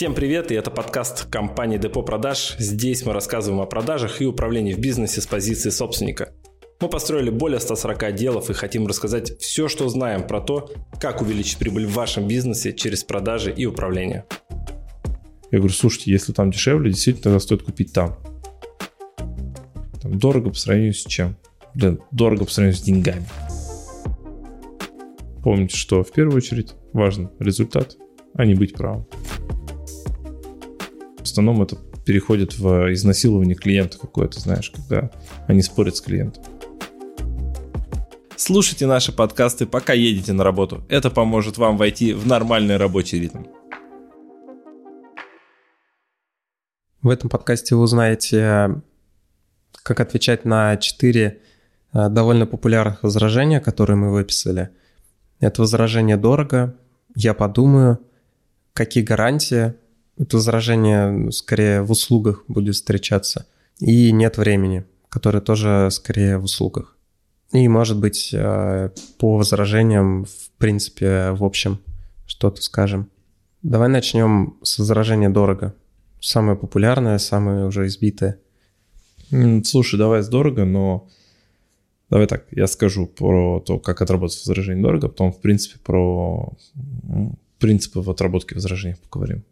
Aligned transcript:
Всем 0.00 0.14
привет, 0.14 0.50
и 0.50 0.54
это 0.54 0.70
подкаст 0.70 1.26
компании 1.26 1.76
Депо 1.76 2.02
Продаж. 2.02 2.56
Здесь 2.58 3.04
мы 3.04 3.12
рассказываем 3.12 3.60
о 3.60 3.66
продажах 3.66 4.22
и 4.22 4.24
управлении 4.24 4.72
в 4.72 4.78
бизнесе 4.78 5.20
с 5.20 5.26
позиции 5.26 5.68
собственника. 5.68 6.32
Мы 6.80 6.88
построили 6.88 7.28
более 7.28 7.60
140 7.60 8.04
отделов 8.04 8.48
и 8.48 8.54
хотим 8.54 8.86
рассказать 8.86 9.38
все, 9.40 9.68
что 9.68 9.90
знаем 9.90 10.26
про 10.26 10.40
то, 10.40 10.72
как 10.98 11.20
увеличить 11.20 11.58
прибыль 11.58 11.84
в 11.84 11.92
вашем 11.92 12.26
бизнесе 12.26 12.72
через 12.72 13.04
продажи 13.04 13.52
и 13.52 13.66
управление. 13.66 14.24
Я 15.50 15.58
говорю, 15.58 15.74
слушайте, 15.74 16.12
если 16.12 16.32
там 16.32 16.50
дешевле, 16.50 16.92
действительно 16.92 17.24
тогда 17.24 17.38
стоит 17.38 17.62
купить 17.62 17.92
там. 17.92 18.16
Там 20.00 20.18
дорого 20.18 20.48
по 20.48 20.56
сравнению 20.56 20.94
с 20.94 21.04
чем? 21.04 21.36
Блин, 21.74 22.00
дорого 22.10 22.46
по 22.46 22.50
сравнению 22.50 22.78
с 22.78 22.82
деньгами. 22.82 23.26
Помните, 25.44 25.76
что 25.76 26.02
в 26.02 26.10
первую 26.10 26.38
очередь 26.38 26.72
важен 26.94 27.30
результат, 27.38 27.98
а 28.32 28.46
не 28.46 28.54
быть 28.54 28.72
правым 28.72 29.06
основном 31.40 31.62
это 31.62 31.76
переходит 32.04 32.58
в 32.58 32.92
изнасилование 32.92 33.54
клиента 33.54 33.98
какое-то, 33.98 34.38
знаешь, 34.40 34.70
когда 34.70 35.10
они 35.46 35.62
спорят 35.62 35.96
с 35.96 36.00
клиентом. 36.02 36.42
Слушайте 38.36 38.86
наши 38.86 39.10
подкасты, 39.10 39.66
пока 39.66 39.94
едете 39.94 40.32
на 40.34 40.44
работу. 40.44 40.84
Это 40.88 41.10
поможет 41.10 41.56
вам 41.56 41.78
войти 41.78 42.12
в 42.12 42.26
нормальный 42.26 42.76
рабочий 42.76 43.20
ритм. 43.20 43.44
В 47.02 47.08
этом 47.08 47.30
подкасте 47.30 47.74
вы 47.74 47.82
узнаете, 47.82 48.82
как 49.82 50.00
отвечать 50.00 50.44
на 50.44 50.76
четыре 50.76 51.40
э, 51.94 52.08
довольно 52.10 52.46
популярных 52.46 53.02
возражения, 53.02 53.60
которые 53.60 53.96
мы 53.96 54.12
выписали. 54.12 54.68
Это 55.38 55.62
возражение 55.62 56.18
дорого, 56.18 56.76
я 57.14 57.32
подумаю, 57.32 57.98
какие 58.74 59.02
гарантии, 59.02 59.74
это 60.20 60.36
возражение 60.36 61.32
скорее 61.32 61.80
в 61.82 61.90
услугах 61.90 62.44
будет 62.46 62.74
встречаться. 62.74 63.46
И 63.78 64.12
нет 64.12 64.36
времени, 64.36 64.84
которое 65.08 65.40
тоже 65.40 65.88
скорее 65.90 66.36
в 66.36 66.44
услугах. 66.44 66.98
И, 67.52 67.66
может 67.68 67.98
быть, 67.98 68.30
э, 68.32 68.90
по 69.18 69.38
возражениям, 69.38 70.26
в 70.26 70.50
принципе, 70.58 71.30
в 71.30 71.42
общем, 71.42 71.80
что-то 72.26 72.60
скажем. 72.60 73.08
Давай 73.62 73.88
начнем 73.88 74.58
с 74.62 74.78
возражения 74.78 75.30
«дорого». 75.30 75.74
Самое 76.20 76.56
популярное, 76.56 77.16
самое 77.18 77.64
уже 77.64 77.86
избитое. 77.86 78.38
Слушай, 79.64 79.98
давай 79.98 80.22
с 80.22 80.28
«дорого», 80.28 80.66
но 80.66 81.08
давай 82.10 82.26
так, 82.26 82.44
я 82.50 82.66
скажу 82.66 83.06
про 83.06 83.60
то, 83.60 83.78
как 83.78 84.02
отработать 84.02 84.38
возражение 84.44 84.82
«дорого», 84.82 85.08
потом, 85.08 85.32
в 85.32 85.40
принципе, 85.40 85.78
про 85.78 86.52
принципы 87.58 88.00
в 88.00 88.10
отработке 88.10 88.54
возражений 88.54 88.96
поговорим. 88.96 89.44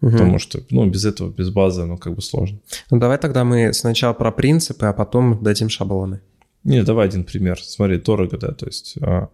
Угу. 0.00 0.12
Потому 0.12 0.38
что, 0.38 0.62
ну, 0.70 0.86
без 0.86 1.04
этого, 1.04 1.30
без 1.30 1.50
базы, 1.50 1.84
ну, 1.84 1.96
как 1.96 2.14
бы 2.14 2.22
сложно. 2.22 2.58
Ну, 2.90 2.98
давай 2.98 3.18
тогда 3.18 3.44
мы 3.44 3.72
сначала 3.72 4.12
про 4.12 4.30
принципы, 4.30 4.86
а 4.86 4.92
потом 4.92 5.42
дадим 5.42 5.68
шаблоны. 5.68 6.20
Не, 6.64 6.82
давай 6.82 7.06
один 7.06 7.24
пример. 7.24 7.60
Смотри, 7.62 7.98
дорого, 7.98 8.36
да, 8.36 8.52
то 8.52 8.66
есть... 8.66 8.96
А, 9.00 9.28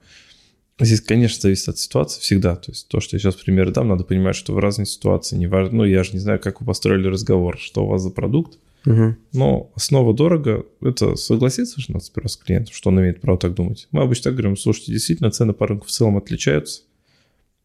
здесь, 0.79 1.01
конечно, 1.01 1.41
зависит 1.41 1.69
от 1.69 1.79
ситуации 1.79 2.21
всегда. 2.21 2.57
То 2.57 2.73
есть 2.73 2.89
то, 2.89 3.01
что 3.01 3.17
я 3.17 3.21
сейчас 3.21 3.35
пример 3.37 3.73
дам, 3.73 3.89
надо 3.89 4.05
понимать, 4.05 4.37
что 4.37 4.53
в 4.53 4.59
разной 4.59 4.87
ситуации, 4.87 5.37
не 5.37 5.47
важно, 5.47 5.79
ну, 5.79 5.85
я 5.85 6.05
же 6.05 6.13
не 6.13 6.19
знаю, 6.19 6.41
как 6.41 6.61
вы 6.61 6.67
построили 6.67 7.09
разговор, 7.09 7.59
что 7.59 7.85
у 7.85 7.89
вас 7.89 8.03
за 8.03 8.11
продукт, 8.11 8.59
угу. 8.87 9.17
но 9.33 9.71
основа 9.75 10.15
дорого– 10.15 10.67
это 10.81 11.17
согласиться 11.17 11.81
же 11.81 11.93
надо 11.93 12.05
сперва 12.05 12.29
с 12.29 12.37
клиентом, 12.37 12.75
что 12.75 12.91
он 12.91 13.01
имеет 13.01 13.21
право 13.21 13.39
так 13.39 13.55
думать. 13.55 13.89
Мы 13.91 14.03
обычно 14.03 14.25
так 14.25 14.35
говорим, 14.35 14.57
слушайте, 14.57 14.93
действительно, 14.93 15.31
цены 15.31 15.53
по 15.53 15.67
рынку 15.67 15.87
в 15.87 15.91
целом 15.91 16.17
отличаются, 16.17 16.83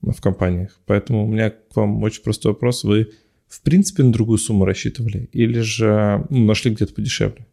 в 0.02 0.22
компаниях. 0.22 0.80
Поэтому 0.86 1.26
у 1.26 1.28
меня 1.28 1.50
к 1.50 1.76
вам 1.76 2.02
очень 2.04 2.24
простой 2.24 2.54
вопрос. 2.54 2.84
Вы 2.84 3.12
в 3.48 3.62
принципе 3.62 4.04
на 4.04 4.12
другую 4.12 4.38
сумму 4.38 4.66
рассчитывали 4.66 5.30
или 5.32 5.60
же 5.60 6.26
ну, 6.30 6.46
нашли 6.46 6.72
где-то 6.72 6.94
подешевле? 6.94 7.48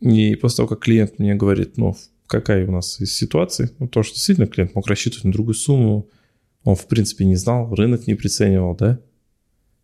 И 0.00 0.34
после 0.34 0.58
того, 0.58 0.68
как 0.68 0.80
клиент 0.80 1.18
мне 1.18 1.34
говорит, 1.34 1.76
ну, 1.76 1.96
какая 2.26 2.66
у 2.66 2.70
нас 2.70 3.00
из 3.00 3.14
ситуации, 3.14 3.70
ну, 3.78 3.88
то, 3.88 4.02
что 4.02 4.14
действительно 4.14 4.46
клиент 4.46 4.74
мог 4.74 4.86
рассчитывать 4.86 5.24
на 5.24 5.32
другую 5.32 5.54
сумму, 5.54 6.08
он, 6.64 6.74
в 6.74 6.86
принципе, 6.86 7.24
не 7.24 7.36
знал, 7.36 7.74
рынок 7.74 8.06
не 8.06 8.14
приценивал, 8.14 8.76
да? 8.76 9.00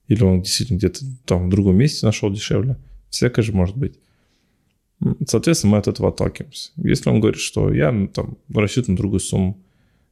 Или 0.08 0.22
он 0.22 0.42
действительно 0.42 0.78
где-то 0.78 1.00
там 1.24 1.46
в 1.46 1.50
другом 1.50 1.76
месте 1.76 2.06
нашел 2.06 2.30
дешевле. 2.30 2.76
Всякое 3.10 3.42
же 3.42 3.52
может 3.52 3.76
быть. 3.76 3.98
Соответственно, 5.26 5.72
мы 5.72 5.78
от 5.78 5.88
этого 5.88 6.08
отталкиваемся. 6.08 6.70
Если 6.76 7.10
он 7.10 7.20
говорит, 7.20 7.40
что 7.40 7.72
я 7.72 7.92
ну, 7.92 8.08
там 8.08 8.38
рассчитываю 8.52 8.92
на 8.92 8.96
другую 8.96 9.20
сумму, 9.20 9.58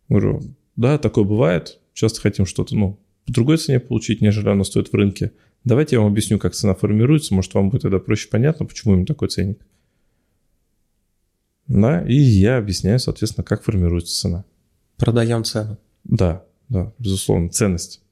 говорю, 0.09 0.43
да, 0.77 0.99
такое 0.99 1.25
бывает. 1.25 1.79
Часто 1.95 2.21
хотим 2.21 2.45
что-то, 2.45 2.77
ну, 2.77 3.01
по 3.25 3.33
другой 3.33 3.57
цене 3.57 3.81
получить, 3.81 4.21
нежели 4.21 4.49
оно 4.49 4.65
стоит 4.65 4.93
в 4.93 4.95
рынке. 4.95 5.33
Давайте 5.65 5.97
я 5.97 6.01
вам 6.01 6.11
объясню, 6.13 6.39
как 6.39 6.53
цена 6.53 6.75
формируется. 6.75 7.35
Может, 7.35 7.55
вам 7.55 7.71
будет 7.71 7.83
тогда 7.83 7.99
проще 7.99 8.29
понятно, 8.29 8.67
почему 8.67 8.93
именно 8.93 9.07
такой 9.07 9.29
ценник. 9.29 9.65
Да, 11.67 12.07
и 12.07 12.15
я 12.15 12.59
объясняю, 12.59 12.99
соответственно, 12.99 13.45
как 13.45 13.63
формируется 13.63 14.15
цена. 14.15 14.45
Продаем 14.99 15.45
цену. 15.45 15.79
Да, 16.05 16.45
да, 16.69 16.93
безусловно, 16.99 17.49
ценность. 17.49 18.03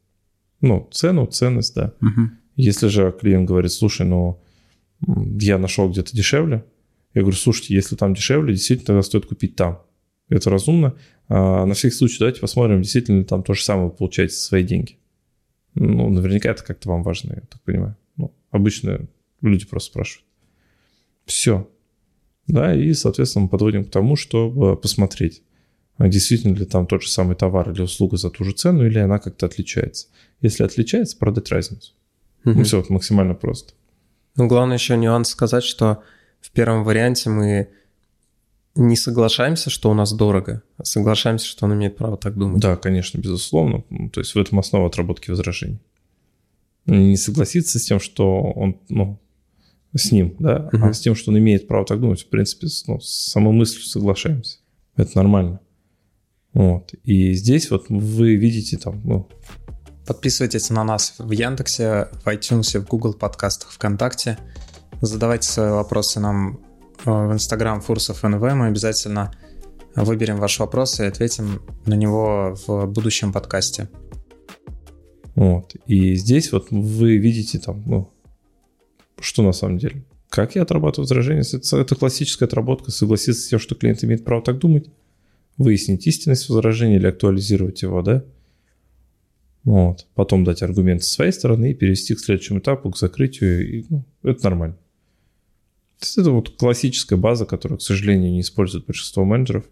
Ну, 0.62 0.88
цену, 0.90 1.26
ценность, 1.26 1.74
да. 1.74 1.92
Угу. 2.00 2.30
Если 2.56 2.88
же 2.88 3.14
клиент 3.20 3.46
говорит, 3.46 3.72
слушай, 3.72 4.06
ну, 4.06 4.40
я 5.06 5.58
нашел 5.58 5.90
где-то 5.90 6.16
дешевле, 6.16 6.64
я 7.14 7.20
говорю, 7.20 7.36
слушайте, 7.36 7.74
если 7.74 7.96
там 7.96 8.14
дешевле, 8.14 8.54
действительно 8.54 8.86
тогда 8.86 9.02
стоит 9.02 9.26
купить 9.26 9.56
там. 9.56 9.82
Это 10.32 10.50
разумно. 10.50 10.94
А, 11.28 11.66
на 11.66 11.74
всякий 11.74 11.94
случай 11.94 12.18
давайте 12.18 12.40
посмотрим, 12.40 12.82
действительно 12.82 13.18
ли 13.18 13.24
там 13.24 13.42
то 13.42 13.54
же 13.54 13.62
самое 13.62 13.88
вы 13.88 13.94
получаете 13.94 14.34
за 14.34 14.40
свои 14.40 14.62
деньги. 14.62 14.98
Ну, 15.74 16.10
наверняка 16.10 16.50
это 16.50 16.62
как-то 16.62 16.88
вам 16.88 17.02
важно, 17.02 17.34
я 17.34 17.40
так 17.42 17.60
понимаю. 17.62 17.96
Ну, 18.16 18.34
обычно 18.50 19.08
люди 19.40 19.66
просто 19.66 19.90
спрашивают. 19.90 20.26
Все. 21.24 21.68
Да, 22.46 22.74
и, 22.74 22.92
соответственно, 22.92 23.44
мы 23.44 23.48
подводим 23.48 23.84
к 23.84 23.90
тому, 23.90 24.16
чтобы 24.16 24.76
посмотреть, 24.76 25.42
а 25.96 26.08
действительно 26.08 26.54
ли 26.54 26.66
там 26.66 26.86
тот 26.86 27.02
же 27.02 27.08
самый 27.08 27.36
товар 27.36 27.70
или 27.70 27.82
услуга 27.82 28.16
за 28.16 28.30
ту 28.30 28.44
же 28.44 28.52
цену, 28.52 28.84
или 28.84 28.98
она 28.98 29.18
как-то 29.18 29.46
отличается. 29.46 30.08
Если 30.40 30.64
отличается, 30.64 31.16
продать 31.16 31.50
разницу. 31.50 31.92
Угу. 32.44 32.54
Ну, 32.54 32.64
все, 32.64 32.80
это 32.80 32.92
максимально 32.92 33.34
просто. 33.34 33.74
Ну, 34.36 34.48
главное 34.48 34.76
еще 34.76 34.96
нюанс 34.96 35.28
сказать, 35.28 35.62
что 35.62 36.02
в 36.40 36.50
первом 36.50 36.84
варианте 36.84 37.30
мы 37.30 37.68
не 38.74 38.96
соглашаемся, 38.96 39.70
что 39.70 39.90
у 39.90 39.94
нас 39.94 40.12
дорого, 40.12 40.62
а 40.78 40.84
соглашаемся, 40.84 41.46
что 41.46 41.66
он 41.66 41.74
имеет 41.74 41.96
право 41.96 42.16
так 42.16 42.36
думать. 42.36 42.60
Да, 42.60 42.76
конечно, 42.76 43.18
безусловно. 43.18 43.84
Ну, 43.90 44.08
то 44.08 44.20
есть 44.20 44.34
в 44.34 44.38
этом 44.38 44.58
основа 44.58 44.86
отработки 44.86 45.30
возражений. 45.30 45.78
Не 46.86 47.16
согласиться 47.16 47.78
с 47.78 47.84
тем, 47.84 48.00
что 48.00 48.42
он, 48.42 48.78
ну, 48.88 49.18
с 49.94 50.10
ним, 50.10 50.36
да, 50.38 50.70
угу. 50.72 50.86
а 50.86 50.92
с 50.92 51.00
тем, 51.00 51.14
что 51.14 51.30
он 51.30 51.38
имеет 51.38 51.68
право 51.68 51.84
так 51.84 52.00
думать, 52.00 52.22
в 52.22 52.28
принципе, 52.28 52.66
ну, 52.86 52.98
с 52.98 53.30
самой 53.30 53.52
мыслью 53.52 53.82
соглашаемся. 53.82 54.58
Это 54.96 55.16
нормально. 55.16 55.60
Вот. 56.54 56.92
И 57.04 57.32
здесь 57.34 57.70
вот 57.70 57.86
вы 57.88 58.36
видите 58.36 58.78
там, 58.78 59.00
ну... 59.04 59.28
Подписывайтесь 60.06 60.68
на 60.70 60.82
нас 60.82 61.14
в 61.18 61.30
Яндексе, 61.30 62.08
в 62.24 62.26
iTunes, 62.26 62.78
в 62.78 62.86
Google 62.88 63.14
подкастах, 63.14 63.70
ВКонтакте. 63.70 64.36
Задавайте 65.00 65.48
свои 65.48 65.70
вопросы 65.70 66.20
нам 66.20 66.60
в 67.04 67.32
Инстаграм 67.32 67.80
Фурсов 67.80 68.22
НВ. 68.22 68.40
Мы 68.40 68.66
обязательно 68.66 69.32
выберем 69.94 70.38
ваш 70.38 70.58
вопрос 70.58 71.00
и 71.00 71.04
ответим 71.04 71.62
на 71.86 71.94
него 71.94 72.56
в 72.66 72.86
будущем 72.86 73.32
подкасте. 73.32 73.88
Вот. 75.34 75.74
И 75.86 76.14
здесь 76.14 76.52
вот 76.52 76.70
вы 76.70 77.16
видите 77.16 77.58
там, 77.58 77.82
ну, 77.86 78.10
что 79.20 79.42
на 79.42 79.52
самом 79.52 79.78
деле. 79.78 80.04
Как 80.28 80.54
я 80.54 80.62
отрабатываю 80.62 81.04
возражение? 81.04 81.42
Это, 81.52 81.76
это 81.76 81.94
классическая 81.94 82.46
отработка, 82.46 82.90
согласиться 82.90 83.42
с 83.42 83.48
тем, 83.48 83.58
что 83.58 83.74
клиент 83.74 84.02
имеет 84.02 84.24
право 84.24 84.42
так 84.42 84.58
думать, 84.58 84.86
выяснить 85.58 86.06
истинность 86.06 86.48
возражения 86.48 86.96
или 86.96 87.06
актуализировать 87.06 87.82
его, 87.82 88.02
да? 88.02 88.24
Вот. 89.64 90.06
Потом 90.14 90.44
дать 90.44 90.62
аргументы 90.62 91.04
с 91.04 91.10
своей 91.10 91.32
стороны 91.32 91.70
и 91.70 91.74
перевести 91.74 92.14
к 92.14 92.20
следующему 92.20 92.60
этапу, 92.60 92.90
к 92.90 92.98
закрытию. 92.98 93.78
И, 93.78 93.86
ну, 93.88 94.04
это 94.22 94.44
нормально. 94.44 94.76
Это 96.16 96.30
вот 96.30 96.50
классическая 96.50 97.16
база, 97.16 97.46
которую, 97.46 97.78
к 97.78 97.82
сожалению, 97.82 98.32
не 98.32 98.40
используют 98.40 98.86
большинство 98.86 99.24
менеджеров 99.24 99.64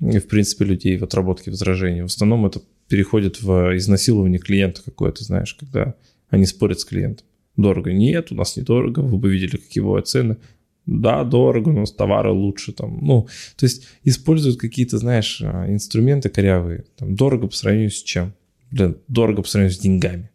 и, 0.00 0.18
в 0.18 0.28
принципе, 0.28 0.64
людей 0.64 0.96
в 0.96 1.04
отработке 1.04 1.50
возражений. 1.50 2.02
В 2.02 2.06
основном 2.06 2.46
это 2.46 2.60
переходит 2.88 3.40
в 3.40 3.76
изнасилование 3.76 4.38
клиента 4.38 4.82
какое-то, 4.84 5.24
знаешь, 5.24 5.54
когда 5.54 5.94
они 6.28 6.46
спорят 6.46 6.80
с 6.80 6.84
клиентом. 6.84 7.26
Дорого. 7.56 7.92
Нет, 7.92 8.32
у 8.32 8.34
нас 8.34 8.56
недорого, 8.56 9.00
вы 9.00 9.18
бы 9.18 9.30
видели, 9.30 9.56
какие 9.56 9.82
бывают 9.82 10.08
цены. 10.08 10.36
Да, 10.84 11.24
дорого, 11.24 11.70
у 11.70 11.80
нас 11.80 11.90
товары 11.90 12.30
лучше 12.30 12.72
там. 12.72 12.98
Ну, 13.02 13.26
то 13.56 13.66
есть 13.66 13.88
используют 14.04 14.60
какие-то, 14.60 14.98
знаешь, 14.98 15.40
а, 15.42 15.66
инструменты 15.68 16.28
корявые. 16.28 16.84
Там, 16.96 17.16
дорого 17.16 17.48
по 17.48 17.56
сравнению 17.56 17.90
с 17.90 18.02
чем? 18.02 18.34
Блин, 18.70 18.98
дорого 19.08 19.42
по 19.42 19.48
сравнению 19.48 19.76
с 19.76 19.80
деньгами. 19.80 20.30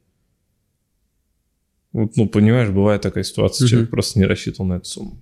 Вот, 1.93 2.15
ну, 2.15 2.27
понимаешь, 2.27 2.69
бывает 2.69 3.01
такая 3.01 3.23
ситуация, 3.23 3.65
угу. 3.65 3.69
человек 3.69 3.89
просто 3.89 4.19
не 4.19 4.25
рассчитывал 4.25 4.65
на 4.65 4.73
эту 4.75 4.85
сумму. 4.85 5.19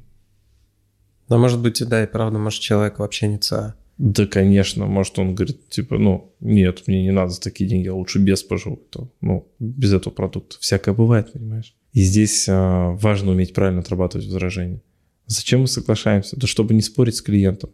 Да, 1.28 1.38
может 1.38 1.62
быть, 1.62 1.88
да, 1.88 2.04
и 2.04 2.08
правда, 2.08 2.40
может, 2.40 2.62
человек 2.62 3.00
вообще 3.00 3.28
не 3.28 3.38
ЦА. 3.38 3.76
Да, 3.98 4.26
конечно, 4.26 4.86
может, 4.86 5.20
он 5.20 5.36
говорит, 5.36 5.70
типа, 5.70 5.98
ну, 5.98 6.34
нет, 6.40 6.84
мне 6.88 7.04
не 7.04 7.12
надо 7.12 7.32
за 7.32 7.42
такие 7.42 7.70
деньги, 7.70 7.86
я 7.86 7.94
лучше 7.94 8.20
без 8.20 8.44
поживу, 8.44 8.78
то, 8.90 9.12
ну, 9.20 9.48
без 9.60 9.94
этого 9.94 10.14
продукта. 10.14 10.58
Всякое 10.60 10.94
бывает, 10.94 11.34
понимаешь? 11.34 11.76
И 11.92 12.02
здесь 12.02 12.48
а, 12.48 12.92
важно 12.92 13.32
уметь 13.32 13.54
правильно 13.54 13.82
отрабатывать 13.82 14.28
возражения. 14.28 14.82
Зачем 15.26 15.62
мы 15.62 15.68
соглашаемся? 15.68 16.38
Да 16.38 16.48
чтобы 16.48 16.74
не 16.74 16.82
спорить 16.82 17.16
с 17.16 17.22
клиентом. 17.22 17.72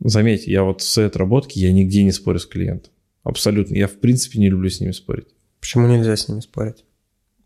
Заметьте, 0.00 0.50
я 0.50 0.64
вот 0.64 0.82
в 0.82 0.84
своей 0.84 1.08
отработке, 1.08 1.60
я 1.60 1.72
нигде 1.72 2.02
не 2.02 2.12
спорю 2.12 2.38
с 2.38 2.46
клиентом. 2.46 2.92
Абсолютно. 3.22 3.74
Я, 3.74 3.88
в 3.88 3.98
принципе, 3.98 4.38
не 4.38 4.50
люблю 4.50 4.68
с 4.68 4.80
ними 4.80 4.92
спорить. 4.92 5.28
Почему 5.60 5.88
нельзя 5.88 6.14
с 6.14 6.28
ними 6.28 6.40
спорить? 6.40 6.84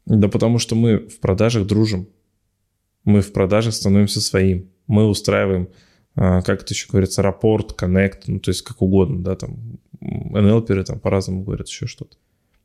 Да 0.09 0.29
потому 0.29 0.59
что 0.59 0.75
мы 0.75 0.99
в 0.99 1.21
продажах 1.21 1.67
дружим. 1.67 2.09
Мы 3.05 3.21
в 3.21 3.33
продажах 3.33 3.75
становимся 3.75 4.21
своим. 4.21 4.71
Мы 4.87 5.07
устраиваем 5.07 5.69
а, 6.21 6.43
как 6.43 6.63
это 6.63 6.75
еще 6.75 6.89
говорится, 6.91 7.23
рапорт, 7.23 7.75
коннект, 7.75 8.27
ну, 8.27 8.41
то 8.41 8.49
есть 8.49 8.63
как 8.63 8.83
угодно, 8.83 9.23
да, 9.23 9.37
там, 9.37 9.79
НЛперы 10.01 10.83
там 10.83 10.99
по-разному 10.99 11.45
говорят 11.45 11.69
еще 11.69 11.87
что-то. 11.87 12.17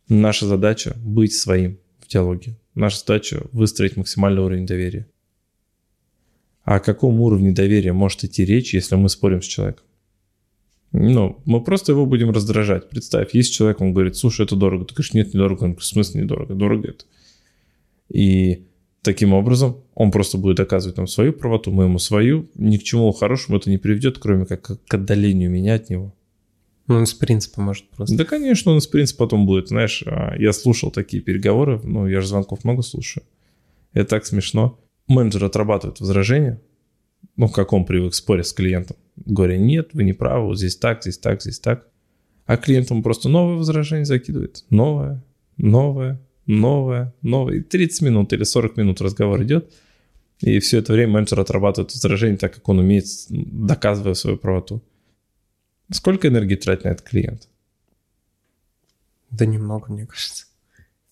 Наша 0.09 0.47
задача— 0.47 0.95
быть 1.05 1.33
своим 1.33 1.77
в 1.99 2.07
диалоге. 2.07 2.57
Наша 2.73 2.97
задача— 2.97 3.43
выстроить 3.51 3.95
максимальный 3.95 4.41
уровень 4.41 4.65
доверия. 4.65 5.07
А 6.63 6.77
о 6.77 6.79
каком 6.79 7.21
уровне 7.21 7.51
доверия 7.51 7.93
может 7.93 8.23
идти 8.23 8.43
речь, 8.43 8.73
если 8.73 8.95
мы 8.95 9.07
спорим 9.07 9.43
с 9.43 9.45
человеком? 9.45 9.85
Ну, 10.91 11.39
мы 11.45 11.63
просто 11.63 11.91
его 11.91 12.07
будем 12.07 12.31
раздражать. 12.31 12.89
Представь, 12.89 13.35
есть 13.35 13.53
человек, 13.53 13.81
он 13.81 13.93
говорит, 13.93 14.15
слушай, 14.15 14.45
это 14.45 14.55
дорого. 14.55 14.85
Ты 14.85 14.95
говоришь, 14.95 15.13
нет, 15.13 15.33
недорого. 15.33 15.63
Он 15.63 15.71
говорит, 15.71 15.81
в 15.81 15.85
смысле 15.85 16.21
недорого? 16.21 16.55
Дорого 16.55 16.87
это. 16.89 17.05
И 18.13 18.67
Таким 19.03 19.33
образом, 19.33 19.83
он 19.95 20.11
просто 20.11 20.37
будет 20.37 20.55
доказывать 20.55 20.95
нам 20.95 21.07
свою 21.07 21.33
правоту, 21.33 21.71
мы 21.71 21.83
ему 21.83 21.99
свою. 21.99 22.49
Ни 22.55 22.77
к 22.77 22.83
чему 22.83 23.11
хорошему 23.11 23.57
это 23.57 23.69
не 23.69 23.77
приведет, 23.77 24.17
кроме 24.17 24.45
как 24.45 24.61
к 24.61 24.93
отдалению 24.93 25.51
меня 25.51 25.75
от 25.75 25.89
него. 25.89 26.15
Ну, 26.87 26.95
он 26.95 27.05
с 27.05 27.13
принципа 27.13 27.59
может 27.59 27.89
просто. 27.89 28.15
Да, 28.15 28.23
конечно, 28.23 28.71
он 28.71 28.79
с 28.79 28.87
принципа 28.87 29.25
потом 29.25 29.45
будет. 29.45 29.67
Знаешь, 29.67 30.03
а, 30.05 30.35
я 30.37 30.53
слушал 30.53 30.89
такие 30.89 31.21
переговоры, 31.21 31.81
ну, 31.83 32.07
я 32.07 32.21
же 32.21 32.27
звонков 32.27 32.63
много 32.63 32.81
слушаю. 32.81 33.25
Это 33.91 34.11
так 34.11 34.25
смешно. 34.25 34.79
Менеджер 35.07 35.43
отрабатывает 35.43 35.99
возражения, 35.99 36.61
ну, 37.35 37.49
как 37.49 37.73
он 37.73 37.83
привык 37.83 38.13
спорить 38.13 38.47
с 38.47 38.53
клиентом. 38.53 38.95
Говоря, 39.17 39.57
нет, 39.57 39.89
вы 39.91 40.05
не 40.05 40.13
правы, 40.13 40.45
вот 40.45 40.57
здесь 40.57 40.77
так, 40.77 41.01
здесь 41.01 41.17
так, 41.17 41.41
здесь 41.41 41.59
так. 41.59 41.89
А 42.45 42.55
клиент 42.55 42.89
ему 42.89 43.03
просто 43.03 43.27
новое 43.27 43.57
возражение 43.57 44.05
закидывает. 44.05 44.63
Новое, 44.69 45.21
новое, 45.57 46.21
новое, 46.45 47.13
новое. 47.21 47.55
И 47.55 47.61
30 47.61 48.01
минут 48.01 48.33
или 48.33 48.43
40 48.43 48.77
минут 48.77 49.01
разговор 49.01 49.41
идет, 49.43 49.71
и 50.39 50.59
все 50.59 50.79
это 50.79 50.93
время 50.93 51.13
менеджер 51.13 51.39
отрабатывает 51.39 51.93
возражение 51.93 52.37
так, 52.37 52.53
как 52.53 52.67
он 52.67 52.79
умеет, 52.79 53.05
доказывая 53.29 54.13
свою 54.13 54.37
правоту. 54.37 54.81
Сколько 55.91 56.27
энергии 56.27 56.55
тратит 56.55 56.85
на 56.85 56.89
этот 56.89 57.07
клиент? 57.07 57.47
Да 59.29 59.45
немного, 59.45 59.91
мне 59.91 60.05
кажется. 60.05 60.45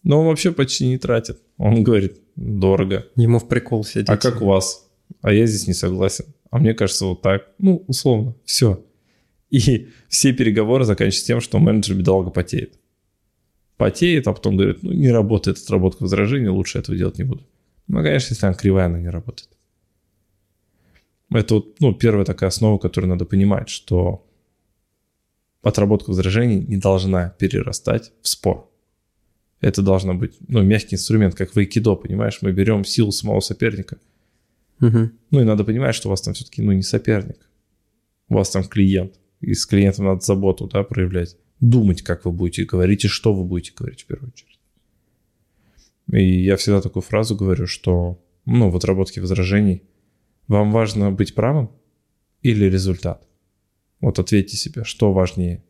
Но 0.03 0.19
он 0.19 0.27
вообще 0.27 0.51
почти 0.51 0.87
не 0.87 0.97
тратит. 0.97 1.39
Он 1.57 1.83
говорит, 1.83 2.19
дорого. 2.35 3.07
Ему 3.15 3.39
в 3.39 3.47
прикол 3.47 3.83
сидеть. 3.83 4.09
А 4.09 4.17
как 4.17 4.41
у 4.41 4.45
вас? 4.45 4.87
А 5.21 5.31
я 5.31 5.45
здесь 5.45 5.67
не 5.67 5.73
согласен. 5.73 6.25
А 6.49 6.57
мне 6.57 6.73
кажется, 6.73 7.05
вот 7.05 7.21
так. 7.21 7.51
Ну, 7.59 7.83
условно, 7.87 8.35
все. 8.43 8.83
И 9.49 9.89
все 10.09 10.33
переговоры 10.33 10.85
заканчиваются 10.85 11.27
тем, 11.27 11.41
что 11.41 11.59
менеджер 11.59 11.95
бедолага 11.95 12.31
потеет 12.31 12.80
потеет, 13.81 14.27
а 14.27 14.33
потом 14.33 14.57
говорит, 14.57 14.83
ну, 14.83 14.91
не 14.93 15.11
работает 15.11 15.57
отработка 15.57 16.03
возражения, 16.03 16.51
лучше 16.51 16.77
этого 16.77 16.95
делать 16.95 17.17
не 17.17 17.23
буду. 17.23 17.41
Ну, 17.87 18.03
конечно, 18.03 18.33
если 18.33 18.45
она 18.45 18.53
кривая, 18.53 18.85
она 18.85 18.99
не 18.99 19.09
работает. 19.09 19.49
Это 21.31 21.55
вот, 21.55 21.79
ну, 21.79 21.91
первая 21.91 22.23
такая 22.23 22.49
основа, 22.49 22.77
которую 22.77 23.09
надо 23.09 23.25
понимать, 23.25 23.69
что 23.69 24.23
отработка 25.63 26.11
возражений 26.11 26.59
не 26.59 26.77
должна 26.77 27.29
перерастать 27.29 28.11
в 28.21 28.27
спор. 28.27 28.69
Это 29.61 29.81
должно 29.81 30.13
быть, 30.13 30.35
ну, 30.47 30.61
мягкий 30.61 30.93
инструмент, 30.93 31.33
как 31.33 31.55
в 31.55 31.57
айкидо, 31.57 31.95
понимаешь? 31.95 32.37
Мы 32.43 32.51
берем 32.51 32.85
силу 32.85 33.11
самого 33.11 33.39
соперника. 33.39 33.97
Угу. 34.79 35.09
Ну, 35.31 35.41
и 35.41 35.43
надо 35.43 35.63
понимать, 35.63 35.95
что 35.95 36.07
у 36.07 36.11
вас 36.11 36.21
там 36.21 36.35
все-таки, 36.35 36.61
ну, 36.61 36.71
не 36.71 36.83
соперник. 36.83 37.49
У 38.29 38.35
вас 38.35 38.51
там 38.51 38.63
клиент. 38.63 39.15
И 39.39 39.55
с 39.55 39.65
клиентом 39.65 40.05
надо 40.05 40.21
заботу, 40.21 40.67
да, 40.67 40.83
проявлять 40.83 41.35
думать, 41.61 42.01
как 42.01 42.25
вы 42.25 42.31
будете 42.31 42.65
говорить 42.65 43.05
и 43.05 43.07
что 43.07 43.33
вы 43.33 43.45
будете 43.45 43.73
говорить 43.73 44.01
в 44.01 44.07
первую 44.07 44.31
очередь. 44.31 44.59
И 46.11 46.43
я 46.43 46.57
всегда 46.57 46.81
такую 46.81 47.03
фразу 47.03 47.35
говорю, 47.35 47.67
что 47.67 48.21
ну, 48.45 48.69
в 48.69 48.75
отработке 48.75 49.21
возражений 49.21 49.83
вам 50.47 50.71
важно 50.71 51.11
быть 51.11 51.35
правым 51.35 51.71
или 52.41 52.65
результат? 52.65 53.25
Вот 54.01 54.19
ответьте 54.19 54.57
себе, 54.57 54.83
что 54.83 55.13
важнее. 55.13 55.63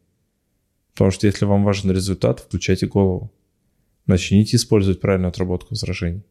Потому 0.94 1.12
что 1.12 1.28
если 1.28 1.46
вам 1.46 1.64
важен 1.64 1.92
результат, 1.92 2.40
включайте 2.40 2.88
голову. 2.88 3.32
Начните 4.08 4.58
использовать 4.58 5.00
правильную 5.00 5.30
отработку 5.30 5.70
возражений. 5.72 6.24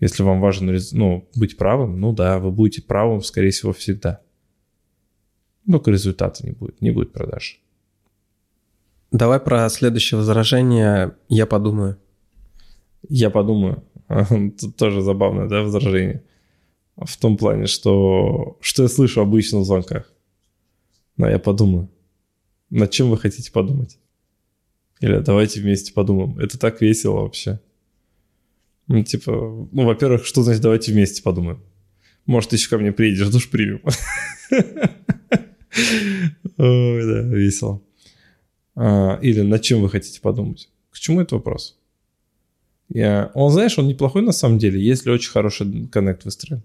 Если 0.00 0.22
вам 0.22 0.40
важно 0.40 0.76
ну, 0.92 1.28
быть 1.34 1.56
правым, 1.56 2.00
ну 2.00 2.12
да, 2.12 2.38
вы 2.38 2.50
будете 2.50 2.82
правым, 2.82 3.22
скорее 3.22 3.50
всего, 3.50 3.72
всегда. 3.72 4.20
Только 5.70 5.90
результата 5.90 6.44
не 6.44 6.52
будет, 6.52 6.80
не 6.80 6.90
будет 6.90 7.12
продаж. 7.12 7.63
Давай 9.12 9.40
про 9.40 9.68
следующее 9.68 10.18
возражение 10.18 11.16
я 11.28 11.46
подумаю. 11.46 11.98
Я 13.08 13.30
подумаю. 13.30 13.84
Тут 14.60 14.76
тоже 14.76 15.02
забавное, 15.02 15.48
да, 15.48 15.62
возражение. 15.62 16.22
В 16.96 17.16
том 17.16 17.36
плане, 17.36 17.66
что 17.66 18.56
что 18.60 18.82
я 18.84 18.88
слышу 18.88 19.20
обычно 19.20 19.60
в 19.60 19.64
звонках. 19.64 20.12
Но 21.16 21.28
я 21.28 21.38
подумаю. 21.38 21.88
Над 22.70 22.90
чем 22.90 23.10
вы 23.10 23.18
хотите 23.18 23.52
подумать? 23.52 23.98
Или 25.00 25.18
давайте 25.18 25.60
вместе 25.60 25.92
подумаем. 25.92 26.38
Это 26.38 26.58
так 26.58 26.80
весело 26.80 27.20
вообще. 27.22 27.60
Ну, 28.86 29.02
типа, 29.02 29.32
ну, 29.72 29.84
во-первых, 29.84 30.26
что 30.26 30.42
значит 30.42 30.62
давайте 30.62 30.92
вместе 30.92 31.22
подумаем? 31.22 31.60
Может, 32.26 32.52
еще 32.52 32.68
ко 32.68 32.78
мне 32.78 32.92
приедешь, 32.92 33.28
душ 33.28 33.48
примем. 33.50 33.80
Ой, 36.56 37.06
да, 37.06 37.22
весело. 37.22 37.82
А, 38.76 39.18
или 39.22 39.40
над 39.40 39.62
чем 39.62 39.80
вы 39.82 39.88
хотите 39.88 40.20
подумать. 40.20 40.68
К 40.90 40.98
чему 40.98 41.20
этот 41.20 41.32
вопрос? 41.32 41.78
Я... 42.88 43.30
Он, 43.34 43.50
знаешь, 43.50 43.78
он 43.78 43.88
неплохой 43.88 44.22
на 44.22 44.32
самом 44.32 44.58
деле, 44.58 44.80
если 44.80 45.10
очень 45.10 45.30
хороший 45.30 45.86
коннект 45.88 46.24
выстроен. 46.24 46.62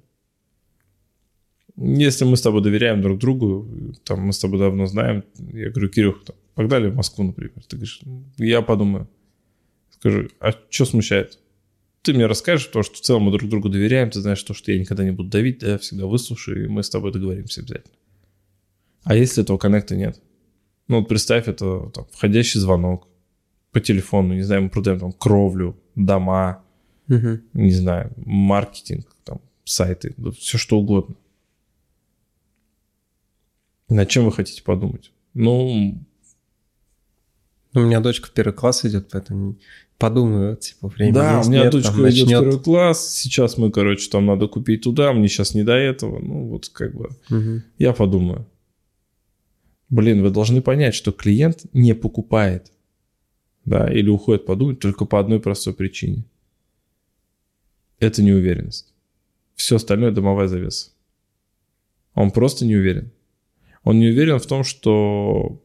Если 1.77 2.25
мы 2.25 2.35
с 2.35 2.41
тобой 2.41 2.61
доверяем 2.61 3.01
друг 3.01 3.19
другу, 3.19 3.67
там 4.03 4.21
мы 4.21 4.33
с 4.33 4.39
тобой 4.39 4.59
давно 4.59 4.85
знаем, 4.85 5.23
я 5.53 5.69
говорю, 5.69 5.89
Кирюх, 5.89 6.25
там, 6.25 6.35
погнали 6.53 6.89
в 6.89 6.95
Москву, 6.95 7.23
например. 7.23 7.53
Ты 7.67 7.77
говоришь, 7.77 8.01
я 8.37 8.61
подумаю. 8.61 9.07
Скажу, 9.91 10.29
а 10.39 10.53
что 10.69 10.85
смущает? 10.85 11.39
Ты 12.01 12.13
мне 12.13 12.25
расскажешь, 12.25 12.67
то, 12.67 12.83
что 12.83 12.95
в 12.95 13.01
целом 13.01 13.23
мы 13.23 13.31
друг 13.31 13.49
другу 13.49 13.69
доверяем, 13.69 14.09
ты 14.09 14.19
знаешь 14.19 14.43
то, 14.43 14.53
что 14.53 14.71
я 14.71 14.79
никогда 14.79 15.03
не 15.03 15.11
буду 15.11 15.29
давить, 15.29 15.59
да, 15.59 15.77
всегда 15.77 16.05
выслушаю, 16.05 16.65
и 16.65 16.67
мы 16.67 16.83
с 16.83 16.89
тобой 16.89 17.11
договоримся 17.11 17.61
обязательно. 17.61 17.95
А 19.03 19.15
если 19.15 19.43
этого 19.43 19.57
коннекта 19.57 19.95
нет? 19.95 20.21
Ну, 20.89 20.99
вот 20.99 21.07
представь, 21.07 21.47
это 21.47 21.91
там, 21.93 22.07
входящий 22.11 22.59
звонок 22.59 23.07
по 23.71 23.79
телефону, 23.79 24.33
не 24.33 24.41
знаю, 24.41 24.63
мы 24.63 24.69
продаем 24.69 24.99
там 24.99 25.11
кровлю, 25.11 25.77
дома, 25.95 26.63
угу. 27.07 27.39
не 27.53 27.71
знаю, 27.71 28.11
маркетинг, 28.17 29.05
там, 29.23 29.39
сайты, 29.63 30.15
все 30.39 30.57
что 30.57 30.79
угодно. 30.79 31.15
Над 33.87 34.09
чем 34.09 34.25
вы 34.25 34.31
хотите 34.31 34.63
подумать? 34.63 35.11
Ну, 35.35 36.03
у 37.75 37.79
меня 37.79 37.99
дочка 37.99 38.27
в 38.27 38.31
первый 38.31 38.53
класс 38.53 38.83
идет, 38.83 39.09
поэтому 39.11 39.57
подумаю, 39.99 40.57
типа, 40.57 40.87
время 40.87 41.13
Да, 41.13 41.37
есть, 41.37 41.49
у 41.49 41.51
меня 41.51 41.63
нет, 41.65 41.71
дочка 41.71 41.91
идет 41.91 42.03
начнет... 42.03 42.25
в 42.25 42.29
первый 42.29 42.59
класс, 42.59 43.13
сейчас 43.13 43.59
мы, 43.59 43.71
короче, 43.71 44.09
там 44.09 44.25
надо 44.25 44.47
купить 44.47 44.81
туда, 44.81 45.13
мне 45.13 45.27
сейчас 45.27 45.53
не 45.53 45.61
до 45.61 45.73
этого, 45.73 46.17
ну, 46.17 46.47
вот 46.47 46.69
как 46.69 46.95
бы, 46.95 47.09
угу. 47.29 47.61
я 47.77 47.93
подумаю. 47.93 48.47
Блин, 49.89 50.21
вы 50.21 50.29
должны 50.29 50.61
понять, 50.61 50.93
что 50.93 51.11
клиент 51.11 51.65
не 51.73 51.95
покупает, 51.95 52.71
да, 53.65 53.91
или 53.91 54.09
уходит 54.09 54.45
подумать 54.45 54.79
только 54.79 55.05
по 55.05 55.19
одной 55.19 55.39
простой 55.39 55.73
причине. 55.73 56.25
Это 57.99 58.23
неуверенность. 58.23 58.93
Все 59.55 59.75
остальное 59.75 60.11
домовая 60.11 60.47
завеса. 60.47 60.91
Он 62.13 62.31
просто 62.31 62.65
не 62.65 62.75
уверен. 62.75 63.11
Он 63.83 63.99
не 63.99 64.07
уверен 64.09 64.39
в 64.39 64.45
том, 64.45 64.63
что 64.63 65.61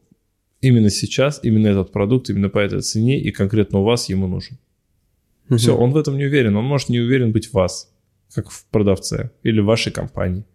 именно 0.61 0.89
сейчас, 0.89 1.39
именно 1.43 1.67
этот 1.67 1.91
продукт, 1.91 2.29
именно 2.29 2.49
по 2.49 2.59
этой 2.59 2.81
цене 2.81 3.19
и 3.19 3.31
конкретно 3.31 3.79
у 3.79 3.83
вас 3.83 4.09
ему 4.09 4.27
нужен. 4.27 4.57
Угу. 5.49 5.57
Все, 5.57 5.77
он 5.77 5.91
в 5.91 5.97
этом 5.97 6.17
не 6.17 6.25
уверен. 6.25 6.55
Он 6.55 6.65
может 6.65 6.89
не 6.89 6.99
уверен 6.99 7.31
быть 7.31 7.47
в 7.47 7.53
вас, 7.53 7.93
как 8.33 8.49
в 8.49 8.65
продавце 8.65 9.31
или 9.43 9.59
в 9.59 9.65
вашей 9.65 9.91
компании. 9.91 10.45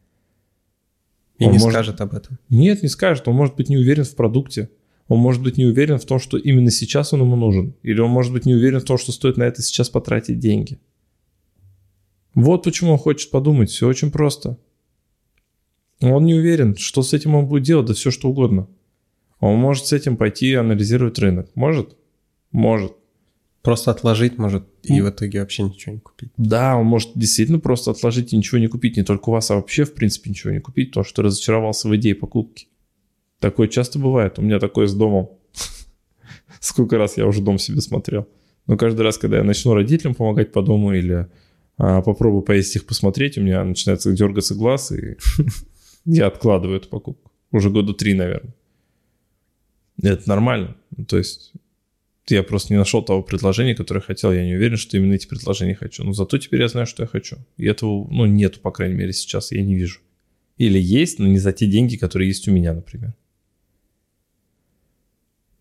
И 1.40 1.44
он 1.47 1.52
не 1.52 1.59
может... 1.59 1.73
скажет 1.73 2.00
об 2.00 2.14
этом. 2.14 2.38
Нет, 2.50 2.82
не 2.82 2.88
скажет. 2.88 3.26
Он 3.26 3.35
может 3.35 3.56
быть 3.56 3.68
не 3.68 3.76
уверен 3.76 4.04
в 4.04 4.14
продукте. 4.14 4.70
Он 5.09 5.18
может 5.18 5.42
быть 5.42 5.56
не 5.56 5.64
уверен 5.64 5.99
в 5.99 6.04
том, 6.04 6.20
что 6.20 6.37
именно 6.37 6.70
сейчас 6.70 7.12
он 7.12 7.23
ему 7.23 7.35
нужен. 7.35 7.75
Или 7.82 8.00
он 8.00 8.11
может 8.11 8.32
быть 8.32 8.47
не 8.47 8.54
уверен 8.54 8.78
в 8.78 8.85
том, 8.85 8.99
что 8.99 9.11
стоит 9.11 9.37
на 9.37 9.42
это 9.42 9.62
сейчас 9.62 9.88
потратить 9.88 10.38
деньги. 10.38 10.78
Вот 12.35 12.62
почему 12.62 12.92
он 12.92 12.99
хочет 12.99 13.30
подумать. 13.30 13.70
Все 13.70 13.88
очень 13.88 14.12
просто. 14.12 14.59
Он 16.00 16.25
не 16.25 16.35
уверен, 16.35 16.76
что 16.76 17.02
с 17.02 17.12
этим 17.12 17.35
он 17.35 17.47
будет 17.47 17.64
делать, 17.64 17.87
да 17.87 17.94
все 17.94 18.11
что 18.11 18.28
угодно. 18.28 18.68
Он 19.40 19.59
может 19.59 19.87
с 19.87 19.92
этим 19.92 20.16
пойти 20.16 20.54
анализировать 20.54 21.18
рынок. 21.18 21.50
Может? 21.54 21.97
Может. 22.52 22.92
Просто 23.62 23.90
отложить 23.90 24.38
может 24.38 24.64
и 24.83 25.02
в 25.02 25.11
итоге 25.11 25.40
вообще 25.40 25.64
ничего 25.64 25.95
не 25.95 26.00
купить. 26.00 26.31
Да, 26.38 26.76
он 26.76 26.87
может 26.87 27.11
действительно 27.14 27.59
просто 27.59 27.90
отложить 27.90 28.33
и 28.33 28.37
ничего 28.37 28.59
не 28.59 28.69
купить. 28.69 28.97
Не 28.97 29.02
только 29.02 29.29
у 29.29 29.33
вас, 29.33 29.50
а 29.50 29.57
вообще, 29.57 29.85
в 29.85 29.93
принципе, 29.93 30.31
ничего 30.31 30.52
не 30.52 30.61
купить, 30.61 30.90
потому 30.90 31.05
что 31.05 31.23
разочаровался 31.23 31.88
в 31.88 31.97
идее 31.97 32.14
покупки. 32.14 32.69
Такое 33.38 33.69
часто 33.69 33.99
бывает. 33.99 34.38
У 34.38 34.43
меня 34.43 34.59
такое 34.61 34.87
с 34.87 34.95
домом. 34.95 35.31
Сколько 36.61 36.97
раз 36.97 37.19
я 37.19 37.26
уже 37.26 37.43
дом 37.43 37.59
себе 37.59 37.83
смотрел. 37.83 38.26
Но 38.67 38.79
каждый 38.79 39.02
раз, 39.02 39.19
когда 39.19 39.38
я 39.38 39.45
начну 39.45 39.75
родителям 39.75 40.14
помогать 40.14 40.52
по 40.52 40.62
дому 40.62 40.95
или 40.95 41.29
а, 41.76 42.00
попробую 42.00 42.43
поесть 42.43 42.76
их 42.76 42.87
посмотреть, 42.87 43.37
у 43.37 43.43
меня 43.43 43.62
начинается 43.64 44.12
дергаться 44.12 44.55
глаз, 44.55 44.93
и 44.93 45.17
я 46.07 46.29
откладываю 46.29 46.79
эту 46.79 46.88
покупку. 46.88 47.31
Уже 47.52 47.69
года 47.69 47.93
три, 47.93 48.14
наверное. 48.14 48.55
Это 50.02 50.26
нормально. 50.29 50.76
То 51.09 51.19
есть 51.19 51.52
я 52.34 52.42
просто 52.42 52.72
не 52.72 52.78
нашел 52.78 53.02
того 53.02 53.22
предложения, 53.22 53.75
которое 53.75 54.00
хотел. 54.00 54.32
Я 54.32 54.44
не 54.44 54.54
уверен, 54.54 54.76
что 54.76 54.96
именно 54.96 55.14
эти 55.14 55.26
предложения 55.26 55.75
хочу. 55.75 56.04
Но 56.04 56.12
зато 56.12 56.38
теперь 56.38 56.60
я 56.60 56.68
знаю, 56.68 56.87
что 56.87 57.02
я 57.02 57.06
хочу. 57.06 57.38
И 57.56 57.66
этого, 57.66 58.06
ну, 58.10 58.26
нету, 58.26 58.60
по 58.60 58.70
крайней 58.70 58.94
мере, 58.94 59.12
сейчас. 59.12 59.52
Я 59.52 59.62
не 59.62 59.75
вижу. 59.75 60.00
Или 60.58 60.78
есть, 60.78 61.18
но 61.18 61.26
не 61.26 61.38
за 61.38 61.52
те 61.52 61.66
деньги, 61.66 61.96
которые 61.96 62.28
есть 62.28 62.46
у 62.49 62.52
меня, 62.52 62.72
например. 62.75 63.14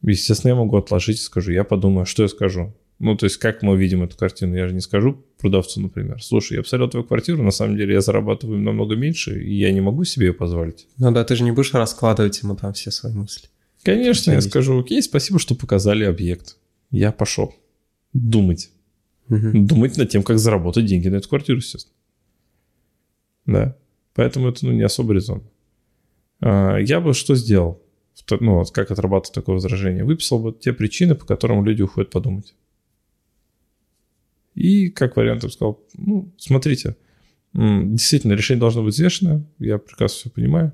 Естественно, 0.01 0.49
я 0.49 0.55
могу 0.55 0.77
отложить 0.77 1.17
и 1.17 1.21
скажу. 1.21 1.51
Я 1.51 1.63
подумаю, 1.63 2.05
что 2.05 2.23
я 2.23 2.29
скажу. 2.29 2.73
Ну, 2.99 3.15
то 3.15 3.25
есть, 3.25 3.38
как 3.38 3.61
мы 3.61 3.77
видим 3.77 4.03
эту 4.03 4.17
картину? 4.17 4.55
Я 4.55 4.67
же 4.67 4.73
не 4.73 4.81
скажу 4.81 5.23
продавцу, 5.39 5.79
например, 5.81 6.21
слушай, 6.21 6.57
я 6.57 6.63
посмотрел 6.63 6.89
твою 6.89 7.05
квартиру, 7.05 7.41
на 7.41 7.51
самом 7.51 7.77
деле 7.77 7.93
я 7.93 8.01
зарабатываю 8.01 8.59
намного 8.59 8.95
меньше, 8.95 9.41
и 9.41 9.55
я 9.55 9.71
не 9.71 9.81
могу 9.81 10.03
себе 10.03 10.27
ее 10.27 10.33
позволить. 10.33 10.88
Ну 10.97 11.11
да, 11.11 11.23
ты 11.23 11.35
же 11.35 11.43
не 11.43 11.51
будешь 11.51 11.73
раскладывать 11.73 12.41
ему 12.43 12.55
там 12.55 12.73
все 12.73 12.91
свои 12.91 13.13
мысли. 13.13 13.47
Конечно, 13.83 14.31
я 14.31 14.41
скажу, 14.41 14.79
окей, 14.79 15.01
спасибо, 15.01 15.39
что 15.39 15.55
показали 15.55 16.03
объект. 16.03 16.57
Я 16.91 17.12
пошел 17.12 17.53
думать. 18.13 18.72
Угу. 19.29 19.51
Думать 19.53 19.98
над 19.98 20.10
тем, 20.10 20.24
как 20.24 20.39
заработать 20.39 20.86
деньги 20.86 21.08
на 21.08 21.17
эту 21.17 21.29
квартиру, 21.29 21.60
естественно. 21.60 21.96
Да. 23.46 23.77
Поэтому 24.15 24.50
это 24.50 24.65
ну, 24.65 24.72
не 24.72 24.81
особо 24.81 25.13
резон. 25.13 25.43
А, 26.41 26.77
я 26.77 27.00
бы 27.00 27.13
что 27.13 27.36
сделал? 27.36 27.81
Ну, 28.39 28.55
вот 28.55 28.72
как 28.72 28.91
отрабатывать 28.91 29.34
такое 29.34 29.55
возражение? 29.55 30.03
Выписал 30.03 30.39
бы 30.39 30.51
те 30.51 30.74
причины, 30.74 31.15
по 31.15 31.25
которым 31.25 31.63
люди 31.65 31.81
уходят 31.81 32.12
подумать. 32.12 32.53
И 34.55 34.89
как 34.89 35.15
вариант 35.15 35.43
я 35.43 35.48
бы 35.48 35.53
сказал, 35.53 35.79
ну, 35.93 36.34
смотрите, 36.38 36.98
действительно, 37.53 38.34
решение 38.34 38.60
должно 38.60 38.84
быть 38.84 38.93
взвешенное, 38.93 39.46
я 39.58 39.77
прекрасно 39.77 40.17
все 40.17 40.29
понимаю. 40.29 40.74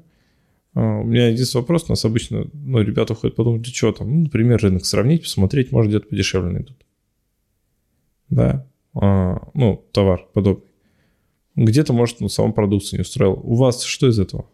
А, 0.75 0.99
у 0.99 1.03
меня 1.03 1.29
единственный 1.29 1.61
вопрос, 1.61 1.85
у 1.87 1.93
нас 1.93 2.03
обычно, 2.03 2.47
ну, 2.53 2.81
ребята 2.81 3.13
уходят 3.13 3.35
подумать, 3.35 3.61
да 3.61 3.69
что 3.69 3.93
там, 3.93 4.13
ну, 4.13 4.19
например, 4.23 4.61
рынок 4.61 4.85
сравнить, 4.85 5.23
посмотреть, 5.23 5.71
может, 5.71 5.89
где-то 5.89 6.07
подешевле 6.07 6.51
найдут. 6.51 6.85
Да, 8.29 8.67
а, 8.93 9.49
ну, 9.53 9.85
товар 9.93 10.27
подобный. 10.33 10.65
Где-то, 11.55 11.93
может, 11.93 12.19
ну, 12.19 12.27
сама 12.27 12.51
продукция 12.51 12.97
не 12.97 13.01
устроила. 13.01 13.35
У 13.35 13.55
вас 13.55 13.83
что 13.83 14.09
из 14.09 14.19
этого? 14.19 14.49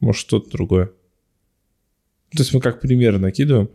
Может, 0.00 0.20
что-то 0.20 0.50
другое. 0.50 0.86
То 2.32 2.42
есть 2.42 2.52
мы 2.52 2.60
как 2.60 2.80
примеры 2.80 3.18
накидываем. 3.18 3.70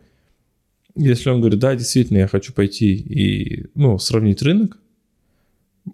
Если 0.95 1.29
он 1.29 1.39
говорит, 1.39 1.59
да, 1.59 1.75
действительно, 1.75 2.19
я 2.19 2.27
хочу 2.27 2.53
пойти 2.53 2.93
и, 2.93 3.67
ну, 3.73 3.97
сравнить 3.97 4.43
рынок, 4.43 4.77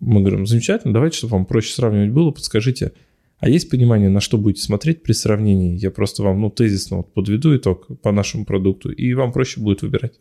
мы 0.01 0.19
говорим, 0.19 0.45
замечательно, 0.45 0.93
давайте, 0.93 1.17
чтобы 1.17 1.33
вам 1.33 1.45
проще 1.45 1.73
сравнивать 1.73 2.11
было, 2.11 2.31
подскажите, 2.31 2.91
а 3.39 3.49
есть 3.49 3.69
понимание, 3.69 4.09
на 4.09 4.21
что 4.21 4.37
будете 4.37 4.61
смотреть 4.61 5.03
при 5.03 5.11
сравнении? 5.13 5.77
Я 5.77 5.91
просто 5.91 6.23
вам, 6.23 6.41
ну, 6.41 6.49
тезисно 6.49 6.97
вот 6.97 7.13
подведу 7.13 7.55
итог 7.55 7.87
по 8.01 8.11
нашему 8.11 8.45
продукту, 8.45 8.91
и 8.91 9.13
вам 9.13 9.33
проще 9.33 9.59
будет 9.59 9.81
выбирать. 9.81 10.19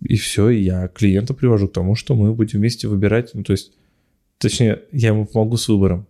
И 0.00 0.16
все, 0.16 0.50
и 0.50 0.62
я 0.62 0.88
клиента 0.88 1.34
привожу 1.34 1.68
к 1.68 1.72
тому, 1.72 1.94
что 1.94 2.14
мы 2.14 2.32
будем 2.34 2.60
вместе 2.60 2.88
выбирать, 2.88 3.30
ну, 3.34 3.42
то 3.42 3.52
есть, 3.52 3.72
точнее, 4.38 4.82
я 4.92 5.08
ему 5.08 5.26
помогу 5.26 5.56
с 5.56 5.68
выбором, 5.68 6.06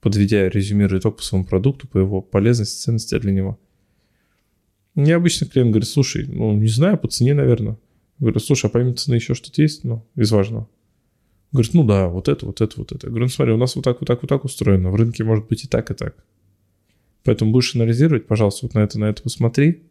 подведя, 0.00 0.48
резюмирую 0.48 1.00
итог 1.00 1.16
по 1.16 1.22
своему 1.22 1.46
продукту, 1.46 1.88
по 1.88 1.98
его 1.98 2.20
полезности, 2.20 2.82
ценности 2.82 3.18
для 3.18 3.32
него. 3.32 3.58
Обычно 4.94 5.46
клиент 5.46 5.72
говорит, 5.72 5.88
слушай, 5.88 6.26
ну, 6.26 6.52
не 6.54 6.68
знаю, 6.68 6.96
по 6.96 7.08
цене, 7.08 7.34
наверное. 7.34 7.76
Говорю, 8.18 8.38
слушай, 8.38 8.66
а 8.66 8.68
помимо 8.70 8.94
цены 8.94 9.16
еще 9.16 9.34
что-то 9.34 9.60
есть, 9.60 9.84
ну, 9.84 10.06
из 10.14 10.30
важного? 10.30 10.68
Говорит, 11.56 11.72
ну 11.72 11.84
да, 11.84 12.08
вот 12.08 12.28
это, 12.28 12.44
вот 12.44 12.60
это, 12.60 12.74
вот 12.76 12.92
это. 12.92 13.06
Я 13.06 13.10
говорю, 13.10 13.24
ну 13.24 13.30
смотри, 13.30 13.54
у 13.54 13.56
нас 13.56 13.74
вот 13.76 13.82
так, 13.82 13.98
вот 13.98 14.06
так, 14.06 14.20
вот 14.20 14.28
так 14.28 14.44
устроено. 14.44 14.90
В 14.90 14.94
рынке 14.96 15.24
может 15.24 15.48
быть 15.48 15.64
и 15.64 15.68
так, 15.68 15.90
и 15.90 15.94
так. 15.94 16.14
Поэтому 17.24 17.50
будешь 17.50 17.74
анализировать, 17.74 18.26
пожалуйста, 18.26 18.66
вот 18.66 18.74
на 18.74 18.80
это, 18.80 18.98
на 18.98 19.06
это 19.06 19.22
посмотри. 19.22 19.84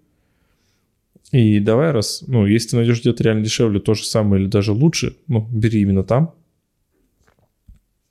И 1.31 1.59
давай 1.59 1.89
раз, 1.89 2.23
ну, 2.27 2.45
если 2.45 2.69
ты 2.69 2.75
найдешь 2.75 3.01
где-то 3.01 3.23
реально 3.23 3.43
дешевле 3.43 3.79
то 3.79 3.95
же 3.95 4.05
самое 4.05 4.43
или 4.43 4.47
даже 4.47 4.73
лучше, 4.73 5.17
ну, 5.27 5.47
бери 5.51 5.81
именно 5.81 6.03
там. 6.03 6.35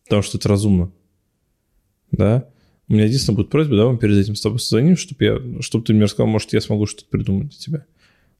Потому 0.02 0.22
что 0.22 0.36
это 0.36 0.48
разумно. 0.48 0.90
Да. 2.10 2.48
У 2.88 2.94
меня 2.94 3.04
единственная 3.04 3.36
будет 3.36 3.50
просьба, 3.50 3.76
да, 3.76 3.84
вам 3.84 3.98
перед 3.98 4.18
этим 4.18 4.34
с 4.34 4.40
тобой 4.40 4.58
созвоним, 4.58 4.96
чтобы, 4.96 5.24
я, 5.24 5.62
чтобы 5.62 5.84
ты 5.84 5.94
мне 5.94 6.02
рассказал, 6.02 6.26
может, 6.26 6.52
я 6.52 6.60
смогу 6.60 6.86
что-то 6.86 7.08
придумать 7.08 7.50
для 7.50 7.58
тебя. 7.58 7.86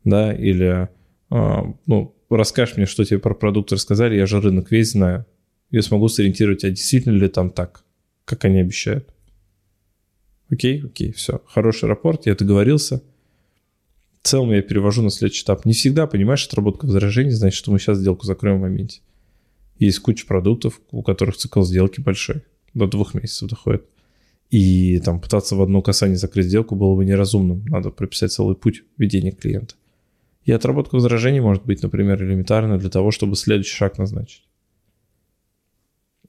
Да, 0.03 0.35
или, 0.35 0.89
а, 1.31 1.73
ну, 1.87 2.17
расскажешь 2.37 2.77
мне, 2.77 2.87
что 2.87 3.05
тебе 3.05 3.19
про 3.19 3.35
продукт 3.35 3.73
рассказали, 3.73 4.17
я 4.17 4.27
же 4.27 4.41
рынок 4.41 4.71
весь 4.71 4.93
знаю. 4.93 5.27
Я 5.71 5.83
смогу 5.83 6.09
сориентировать, 6.09 6.65
а 6.65 6.71
действительно 6.71 7.15
ли 7.15 7.29
там 7.29 7.51
так, 7.51 7.85
как 8.25 8.45
они 8.45 8.61
обещают. 8.61 9.09
Окей, 10.51 10.85
окей, 10.85 11.13
все. 11.13 11.43
Хороший 11.47 11.89
рапорт, 11.89 12.27
я 12.27 12.35
договорился. 12.35 13.03
В 14.23 14.29
целом 14.29 14.53
я 14.53 14.63
перевожу 14.63 15.03
на 15.03 15.11
следующий 15.11 15.43
этап. 15.43 15.65
Не 15.65 15.73
всегда, 15.73 16.07
понимаешь, 16.07 16.47
отработка 16.47 16.87
возражений, 16.87 17.31
значит, 17.31 17.59
что 17.59 17.73
мы 17.73 17.79
сейчас 17.79 17.99
сделку 17.99 18.25
закроем 18.25 18.59
в 18.59 18.63
моменте. 18.63 19.01
Есть 19.79 19.99
куча 19.99 20.27
продуктов, 20.27 20.81
у 20.91 21.03
которых 21.03 21.37
цикл 21.37 21.63
сделки 21.63 22.01
большой, 22.01 22.43
до 22.73 22.87
двух 22.87 23.15
месяцев 23.15 23.49
доходит. 23.49 23.85
И 24.51 24.99
там 25.01 25.21
пытаться 25.21 25.57
в 25.57 25.63
одно 25.63 25.83
касание 25.83 26.17
закрыть 26.17 26.47
сделку 26.47 26.77
было 26.77 26.95
бы 26.95 27.05
неразумным. 27.05 27.65
Надо 27.67 27.91
прописать 27.91 28.33
целый 28.33 28.55
путь 28.55 28.85
ведения 28.97 29.33
клиента. 29.33 29.75
И 30.45 30.53
отработка 30.53 30.97
возражений 30.97 31.41
может 31.41 31.65
быть, 31.65 31.83
например, 31.83 32.23
элементарно 32.23 32.79
для 32.79 32.91
того, 32.91 33.11
чтобы 33.11 33.37
следующий 33.37 33.75
шаг 33.75 33.99
назначить. 33.99 34.47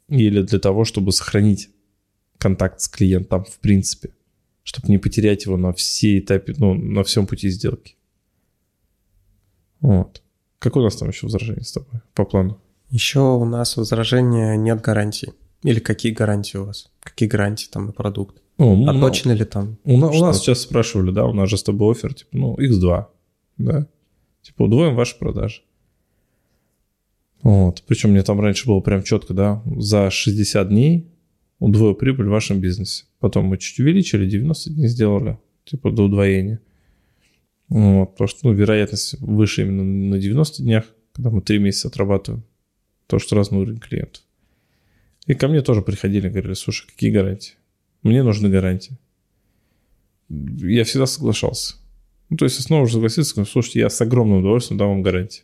Или 0.08 0.42
для 0.42 0.60
того, 0.60 0.86
чтобы 0.86 1.12
сохранить 1.12 1.70
контакт 2.38 2.80
с 2.80 2.88
клиентом 2.88 3.44
в 3.44 3.60
принципе, 3.60 4.14
чтобы 4.64 4.90
не 4.90 4.98
потерять 4.98 5.46
его 5.46 5.58
на 5.58 5.74
все 5.74 6.20
этапе, 6.20 6.54
ну, 6.58 6.74
на 6.74 7.04
всем 7.04 7.28
пути 7.28 7.50
сделки. 7.50 7.96
Вот. 9.82 10.22
Какое 10.60 10.82
у 10.82 10.86
нас 10.86 10.96
там 10.96 11.10
еще 11.10 11.26
возражение 11.26 11.64
с 11.64 11.72
тобой 11.72 12.02
по 12.14 12.26
плану? 12.26 12.60
Еще 12.90 13.20
у 13.20 13.46
нас 13.46 13.78
возражение 13.78 14.58
нет 14.58 14.82
гарантий. 14.82 15.34
Или 15.64 15.80
какие 15.80 16.14
гарантии 16.14 16.58
у 16.58 16.66
вас? 16.66 16.92
Какие 17.02 17.28
гарантии 17.28 17.68
там 17.70 17.88
на 17.88 17.92
продукт? 17.92 18.42
Ну, 18.58 18.88
а 18.88 19.00
точно 19.00 19.34
ли 19.34 19.44
там? 19.44 19.78
У, 19.84 19.96
у 19.96 19.98
нас 19.98 20.40
сейчас 20.40 20.62
спрашивали, 20.62 21.12
да, 21.12 21.26
у 21.26 21.34
нас 21.34 21.50
же 21.50 21.58
с 21.58 21.64
тобой 21.64 21.92
офер, 21.92 22.14
типа, 22.14 22.30
ну, 22.32 22.56
x2, 22.56 23.06
да. 23.58 23.88
Типа 24.46 24.64
удвоим 24.64 24.94
ваши 24.96 25.18
продажи. 25.18 25.64
Вот. 27.42 27.84
Причем 27.88 28.12
мне 28.12 28.22
там 28.22 28.40
раньше 28.40 28.68
было 28.68 28.80
прям 28.80 29.02
четко, 29.02 29.34
да, 29.34 29.64
за 29.66 30.12
60 30.12 30.70
дней 30.70 31.10
удвою 31.58 31.96
прибыль 31.96 32.28
в 32.28 32.32
вашем 32.32 32.60
бизнесе. 32.60 33.06
Потом 33.20 33.46
мы 33.46 33.58
чуть 33.58 33.80
увеличили, 33.80 34.30
90 34.30 34.70
дней 34.70 34.88
сделали, 34.88 35.40
типа 35.64 35.90
до 35.90 36.04
удвоения. 36.04 36.62
Вот, 37.70 38.12
потому 38.12 38.28
что, 38.28 38.48
ну, 38.48 38.54
вероятность 38.54 39.20
выше 39.20 39.64
именно 39.64 39.84
на 39.84 40.20
90 40.20 40.62
днях, 40.62 40.86
когда 41.14 41.32
мы 41.32 41.42
3 41.42 41.58
месяца 41.58 41.88
отрабатываем. 41.88 42.44
То, 43.08 43.18
что 43.18 43.36
разный 43.36 43.58
уровень 43.58 43.80
клиентов. 43.80 44.22
И 45.26 45.34
ко 45.34 45.48
мне 45.48 45.62
тоже 45.64 45.82
приходили, 45.82 46.30
говорили, 46.30 46.54
слушай, 46.54 46.86
какие 46.86 47.10
гарантии? 47.10 47.56
Мне 48.04 48.22
нужны 48.22 48.48
гарантии. 48.50 49.00
Я 50.30 50.84
всегда 50.84 51.08
соглашался. 51.08 51.78
Ну, 52.30 52.38
то 52.38 52.46
есть 52.46 52.62
снова 52.62 52.84
уже 52.84 52.94
согласиться, 52.94 53.30
сказать, 53.30 53.50
слушайте, 53.50 53.80
я 53.80 53.90
с 53.90 54.02
огромным 54.02 54.40
удовольствием 54.40 54.78
дам 54.78 54.90
вам 54.90 55.02
гарантии. 55.02 55.44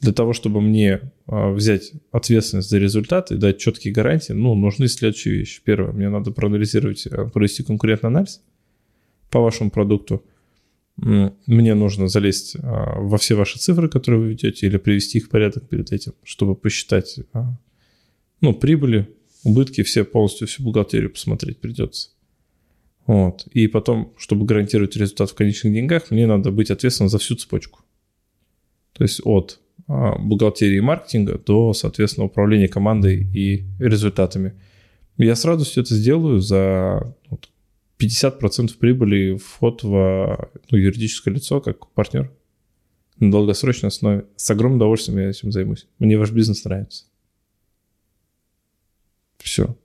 Для 0.00 0.12
того, 0.12 0.32
чтобы 0.32 0.62
мне 0.62 1.12
а, 1.26 1.52
взять 1.52 1.92
ответственность 2.10 2.70
за 2.70 2.78
результат 2.78 3.30
и 3.30 3.36
дать 3.36 3.58
четкие 3.58 3.92
гарантии, 3.92 4.32
ну, 4.32 4.54
нужны 4.54 4.88
следующие 4.88 5.34
вещи. 5.34 5.60
Первое, 5.62 5.92
мне 5.92 6.08
надо 6.08 6.30
проанализировать, 6.30 7.06
а, 7.06 7.26
провести 7.26 7.62
конкурентный 7.62 8.08
анализ 8.08 8.40
по 9.30 9.40
вашему 9.40 9.70
продукту. 9.70 10.24
Мне 10.96 11.74
нужно 11.74 12.08
залезть 12.08 12.56
а, 12.62 12.98
во 12.98 13.18
все 13.18 13.34
ваши 13.34 13.58
цифры, 13.58 13.90
которые 13.90 14.22
вы 14.22 14.28
ведете, 14.30 14.66
или 14.66 14.78
привести 14.78 15.18
их 15.18 15.26
в 15.26 15.28
порядок 15.28 15.68
перед 15.68 15.92
этим, 15.92 16.14
чтобы 16.22 16.54
посчитать 16.54 17.20
ну, 18.40 18.54
прибыли, 18.54 19.08
убытки, 19.44 19.82
все 19.82 20.04
полностью 20.04 20.46
всю 20.46 20.62
бухгалтерию 20.62 21.10
посмотреть 21.10 21.58
придется. 21.58 22.10
Вот. 23.10 23.48
И 23.48 23.66
потом, 23.66 24.14
чтобы 24.16 24.46
гарантировать 24.46 24.94
результат 24.94 25.30
в 25.30 25.34
конечных 25.34 25.72
деньгах, 25.72 26.12
мне 26.12 26.28
надо 26.28 26.52
быть 26.52 26.70
ответственным 26.70 27.08
за 27.08 27.18
всю 27.18 27.34
цепочку. 27.34 27.80
То 28.92 29.02
есть 29.02 29.20
от 29.24 29.58
а, 29.88 30.16
бухгалтерии 30.16 30.76
и 30.76 30.80
маркетинга 30.80 31.36
до, 31.36 31.72
соответственно, 31.72 32.26
управления 32.26 32.68
командой 32.68 33.26
и 33.34 33.64
результатами. 33.80 34.54
Я 35.16 35.34
с 35.34 35.44
радостью 35.44 35.82
это 35.82 35.92
сделаю 35.92 36.38
за 36.38 37.16
вот, 37.28 37.48
50% 37.98 38.78
прибыли 38.78 39.36
вход 39.38 39.82
в 39.82 40.48
ну, 40.70 40.78
юридическое 40.78 41.34
лицо 41.34 41.60
как 41.60 41.90
партнер 41.90 42.30
на 43.18 43.32
долгосрочной 43.32 43.88
основе. 43.88 44.26
С 44.36 44.48
огромным 44.52 44.76
удовольствием 44.76 45.18
я 45.18 45.30
этим 45.30 45.50
займусь. 45.50 45.88
Мне 45.98 46.16
ваш 46.16 46.30
бизнес 46.30 46.64
нравится. 46.64 47.06
Все. 49.38 49.76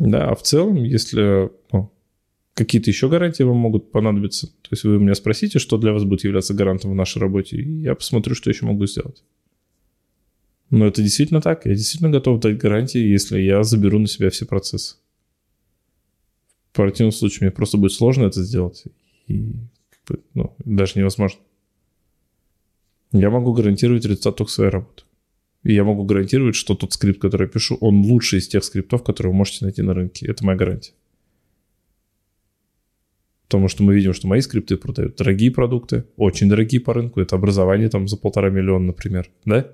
Да, 0.00 0.30
а 0.30 0.34
в 0.34 0.42
целом, 0.42 0.82
если 0.82 1.50
ну, 1.72 1.92
какие-то 2.54 2.88
еще 2.88 3.10
гарантии 3.10 3.42
вам 3.42 3.58
могут 3.58 3.92
понадобиться, 3.92 4.46
то 4.46 4.68
есть 4.70 4.84
вы 4.84 4.98
меня 4.98 5.14
спросите, 5.14 5.58
что 5.58 5.76
для 5.76 5.92
вас 5.92 6.04
будет 6.04 6.24
являться 6.24 6.54
гарантом 6.54 6.92
в 6.92 6.94
нашей 6.94 7.18
работе, 7.18 7.58
и 7.58 7.82
я 7.82 7.94
посмотрю, 7.94 8.34
что 8.34 8.48
еще 8.48 8.64
могу 8.64 8.86
сделать. 8.86 9.22
Но 10.70 10.86
это 10.86 11.02
действительно 11.02 11.42
так. 11.42 11.66
Я 11.66 11.74
действительно 11.74 12.10
готов 12.10 12.40
дать 12.40 12.56
гарантии, 12.56 12.98
если 12.98 13.40
я 13.40 13.62
заберу 13.62 13.98
на 13.98 14.06
себя 14.06 14.30
все 14.30 14.46
процессы. 14.46 14.96
В 16.72 16.76
противном 16.76 17.12
случае 17.12 17.40
мне 17.42 17.50
просто 17.50 17.76
будет 17.76 17.92
сложно 17.92 18.24
это 18.24 18.42
сделать. 18.42 18.84
И 19.26 19.52
ну, 20.32 20.56
даже 20.64 20.98
невозможно. 20.98 21.40
Я 23.12 23.28
могу 23.28 23.52
гарантировать 23.52 24.04
результат 24.06 24.36
только 24.36 24.50
своей 24.50 24.70
работы. 24.70 25.02
И 25.62 25.74
я 25.74 25.84
могу 25.84 26.04
гарантировать, 26.04 26.54
что 26.54 26.74
тот 26.74 26.92
скрипт, 26.92 27.20
который 27.20 27.42
я 27.44 27.48
пишу, 27.48 27.76
он 27.80 28.02
лучший 28.02 28.38
из 28.38 28.48
тех 28.48 28.64
скриптов, 28.64 29.02
которые 29.02 29.32
вы 29.32 29.38
можете 29.38 29.64
найти 29.64 29.82
на 29.82 29.92
рынке. 29.92 30.26
Это 30.26 30.44
моя 30.44 30.56
гарантия. 30.56 30.92
Потому 33.42 33.68
что 33.68 33.82
мы 33.82 33.94
видим, 33.94 34.14
что 34.14 34.28
мои 34.28 34.40
скрипты 34.40 34.76
продают 34.76 35.16
дорогие 35.16 35.50
продукты, 35.50 36.04
очень 36.16 36.48
дорогие 36.48 36.80
по 36.80 36.94
рынку. 36.94 37.20
Это 37.20 37.36
образование 37.36 37.88
там 37.88 38.06
за 38.08 38.16
полтора 38.16 38.48
миллиона, 38.48 38.86
например, 38.86 39.28
да? 39.44 39.70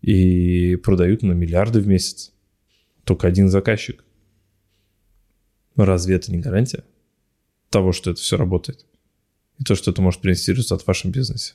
И 0.00 0.76
продают 0.76 1.22
на 1.22 1.32
миллиарды 1.32 1.80
в 1.80 1.86
месяц. 1.86 2.32
Только 3.04 3.26
один 3.26 3.48
заказчик. 3.48 4.04
Разве 5.76 6.14
это 6.14 6.30
не 6.32 6.38
гарантия 6.38 6.84
того, 7.70 7.92
что 7.92 8.12
это 8.12 8.20
все 8.20 8.36
работает? 8.36 8.86
И 9.58 9.64
то, 9.64 9.74
что 9.74 9.90
это 9.90 10.00
может 10.00 10.20
принести 10.20 10.52
результат 10.52 10.82
в 10.82 10.86
вашем 10.86 11.10
бизнесе? 11.10 11.54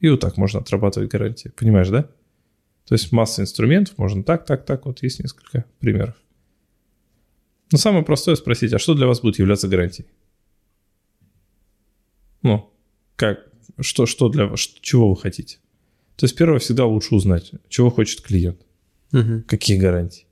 И 0.00 0.08
вот 0.08 0.20
так 0.20 0.36
можно 0.36 0.60
отрабатывать 0.60 1.10
гарантии. 1.10 1.50
Понимаешь, 1.56 1.88
да? 1.88 2.10
То 2.88 2.94
есть 2.94 3.12
масса 3.12 3.42
инструментов, 3.42 3.98
можно 3.98 4.24
так, 4.24 4.46
так, 4.46 4.64
так, 4.64 4.86
вот 4.86 5.02
есть 5.02 5.22
несколько 5.22 5.66
примеров. 5.78 6.14
Но 7.70 7.76
самое 7.76 8.02
простое 8.02 8.34
спросить, 8.34 8.72
а 8.72 8.78
что 8.78 8.94
для 8.94 9.06
вас 9.06 9.20
будет 9.20 9.38
являться 9.38 9.68
гарантией? 9.68 10.08
Ну, 12.40 12.72
как, 13.16 13.46
что, 13.80 14.06
что 14.06 14.30
для 14.30 14.46
вас, 14.46 14.60
чего 14.60 15.10
вы 15.10 15.20
хотите? 15.20 15.58
То 16.16 16.24
есть 16.24 16.34
первое 16.34 16.60
всегда 16.60 16.86
лучше 16.86 17.14
узнать, 17.14 17.52
чего 17.68 17.90
хочет 17.90 18.22
клиент, 18.22 18.62
угу. 19.12 19.42
какие 19.46 19.76
гарантии. 19.76 20.24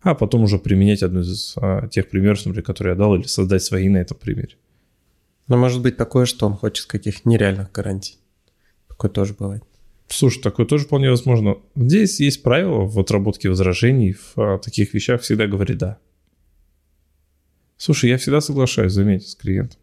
А 0.00 0.14
потом 0.14 0.44
уже 0.44 0.58
применять 0.58 1.02
одну 1.02 1.20
из 1.20 1.52
а, 1.58 1.86
тех 1.88 2.08
примеров, 2.08 2.38
например, 2.46 2.64
которые 2.64 2.92
я 2.92 2.98
дал, 2.98 3.14
или 3.14 3.24
создать 3.24 3.62
свои 3.62 3.90
на 3.90 3.98
этом 3.98 4.16
примере. 4.16 4.56
Но 5.48 5.58
может 5.58 5.82
быть 5.82 5.98
такое, 5.98 6.24
что 6.24 6.46
он 6.46 6.54
хочет 6.54 6.86
каких 6.86 7.26
нереальных 7.26 7.70
гарантий. 7.72 8.16
Такое 8.88 9.10
тоже 9.10 9.34
бывает. 9.34 9.64
Слушай, 10.12 10.42
такое 10.42 10.66
тоже 10.66 10.84
вполне 10.84 11.08
возможно. 11.08 11.58
Здесь 11.76 12.18
есть 12.18 12.42
правило 12.42 12.84
в 12.84 12.98
отработке 12.98 13.48
возражений, 13.48 14.12
в 14.14 14.32
а, 14.36 14.58
таких 14.58 14.92
вещах 14.92 15.22
всегда 15.22 15.46
говори 15.46 15.74
«да». 15.74 15.98
Слушай, 17.76 18.10
я 18.10 18.18
всегда 18.18 18.40
соглашаюсь, 18.40 18.92
заметь, 18.92 19.28
с 19.28 19.36
клиентом. 19.36 19.78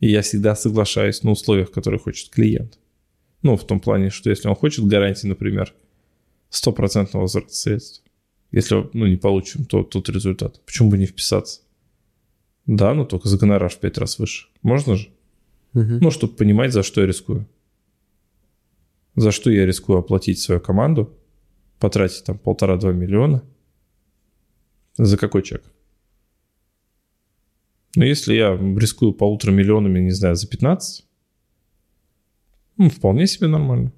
И 0.00 0.10
я 0.10 0.20
всегда 0.20 0.54
соглашаюсь 0.54 1.22
на 1.22 1.30
условиях, 1.30 1.70
которые 1.70 1.98
хочет 1.98 2.28
клиент. 2.28 2.78
Ну, 3.42 3.56
в 3.56 3.66
том 3.66 3.80
плане, 3.80 4.10
что 4.10 4.28
если 4.28 4.48
он 4.48 4.54
хочет 4.54 4.86
гарантии, 4.86 5.26
например, 5.26 5.72
стопроцентного 6.50 7.22
возврата 7.22 7.54
средств, 7.54 8.04
если 8.52 8.88
ну, 8.92 9.06
не 9.06 9.16
получим 9.16 9.64
то, 9.64 9.82
тот 9.82 10.10
результат, 10.10 10.60
почему 10.66 10.90
бы 10.90 10.98
не 10.98 11.06
вписаться? 11.06 11.62
Да, 12.66 12.92
но 12.92 13.06
только 13.06 13.28
за 13.28 13.38
гонорар 13.38 13.70
в 13.70 13.78
пять 13.78 13.96
раз 13.96 14.18
выше. 14.18 14.48
Можно 14.62 14.96
же? 14.96 15.08
Угу. 15.72 15.98
Ну, 16.02 16.10
чтобы 16.10 16.34
понимать, 16.34 16.72
за 16.72 16.82
что 16.82 17.00
я 17.00 17.06
рискую 17.06 17.48
за 19.16 19.30
что 19.30 19.50
я 19.50 19.66
рискую 19.66 19.98
оплатить 19.98 20.38
свою 20.38 20.60
команду, 20.60 21.16
потратить 21.78 22.24
там 22.24 22.38
полтора-два 22.38 22.92
миллиона. 22.92 23.42
За 24.96 25.16
какой 25.16 25.42
чек? 25.42 25.62
Но 27.96 28.04
если 28.04 28.34
я 28.34 28.56
рискую 28.56 29.12
полутора 29.12 29.52
миллионами, 29.52 30.00
не 30.00 30.10
знаю, 30.10 30.34
за 30.34 30.48
15, 30.48 31.06
ну, 32.76 32.90
вполне 32.90 33.26
себе 33.26 33.46
нормально. 33.46 33.92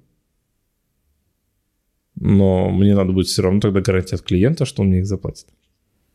Но 2.15 2.69
мне 2.69 2.95
надо 2.95 3.11
будет 3.11 3.27
все 3.27 3.41
равно 3.41 3.59
тогда 3.59 3.81
гарантия 3.81 4.15
от 4.15 4.21
клиента, 4.21 4.65
что 4.65 4.81
он 4.81 4.89
мне 4.89 4.99
их 4.99 5.07
заплатит. 5.07 5.47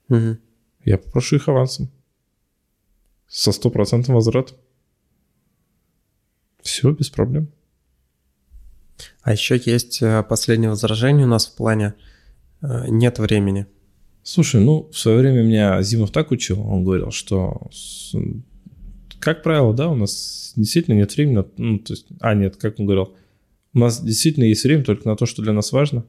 Угу. 0.09 0.39
Я 0.85 0.99
попрошу 0.99 1.37
их 1.37 1.49
авансом. 1.49 1.91
Со 3.29 3.53
стопроцентным 3.53 4.17
возвратом. 4.17 4.59
Все, 6.61 6.93
без 6.93 7.11
проблем. 7.11 7.49
А 9.23 9.33
еще 9.33 9.61
есть 9.65 10.03
э, 10.03 10.23
последнее 10.29 10.71
возражение 10.71 11.27
у 11.27 11.29
нас 11.29 11.47
в 11.47 11.57
плане 11.57 11.95
э, 12.61 12.87
«нет 12.89 13.19
времени». 13.19 13.67
Слушай, 14.23 14.61
ну, 14.61 14.89
в 14.93 14.99
свое 14.99 15.19
время 15.19 15.43
меня 15.43 15.83
Зимов 15.83 16.13
так 16.13 16.31
учил, 16.31 16.61
он 16.61 16.85
говорил, 16.85 17.11
что, 17.11 17.71
как 19.19 19.43
правило, 19.43 19.75
да, 19.75 19.89
у 19.89 19.97
нас 19.97 20.53
действительно 20.55 20.95
нет 20.95 21.17
времени, 21.17 21.45
ну, 21.57 21.79
то 21.81 21.93
есть, 21.93 22.07
а, 22.21 22.35
нет, 22.35 22.57
как 22.57 22.79
он 22.79 22.87
говорил, 22.87 23.17
у 23.75 23.79
нас 23.81 24.01
действительно 24.01 24.45
есть 24.45 24.63
время 24.63 24.85
только 24.85 25.09
на 25.09 25.17
то, 25.17 25.27
что 25.27 25.43
для 25.43 25.53
нас 25.53 25.73
важно. 25.73 26.05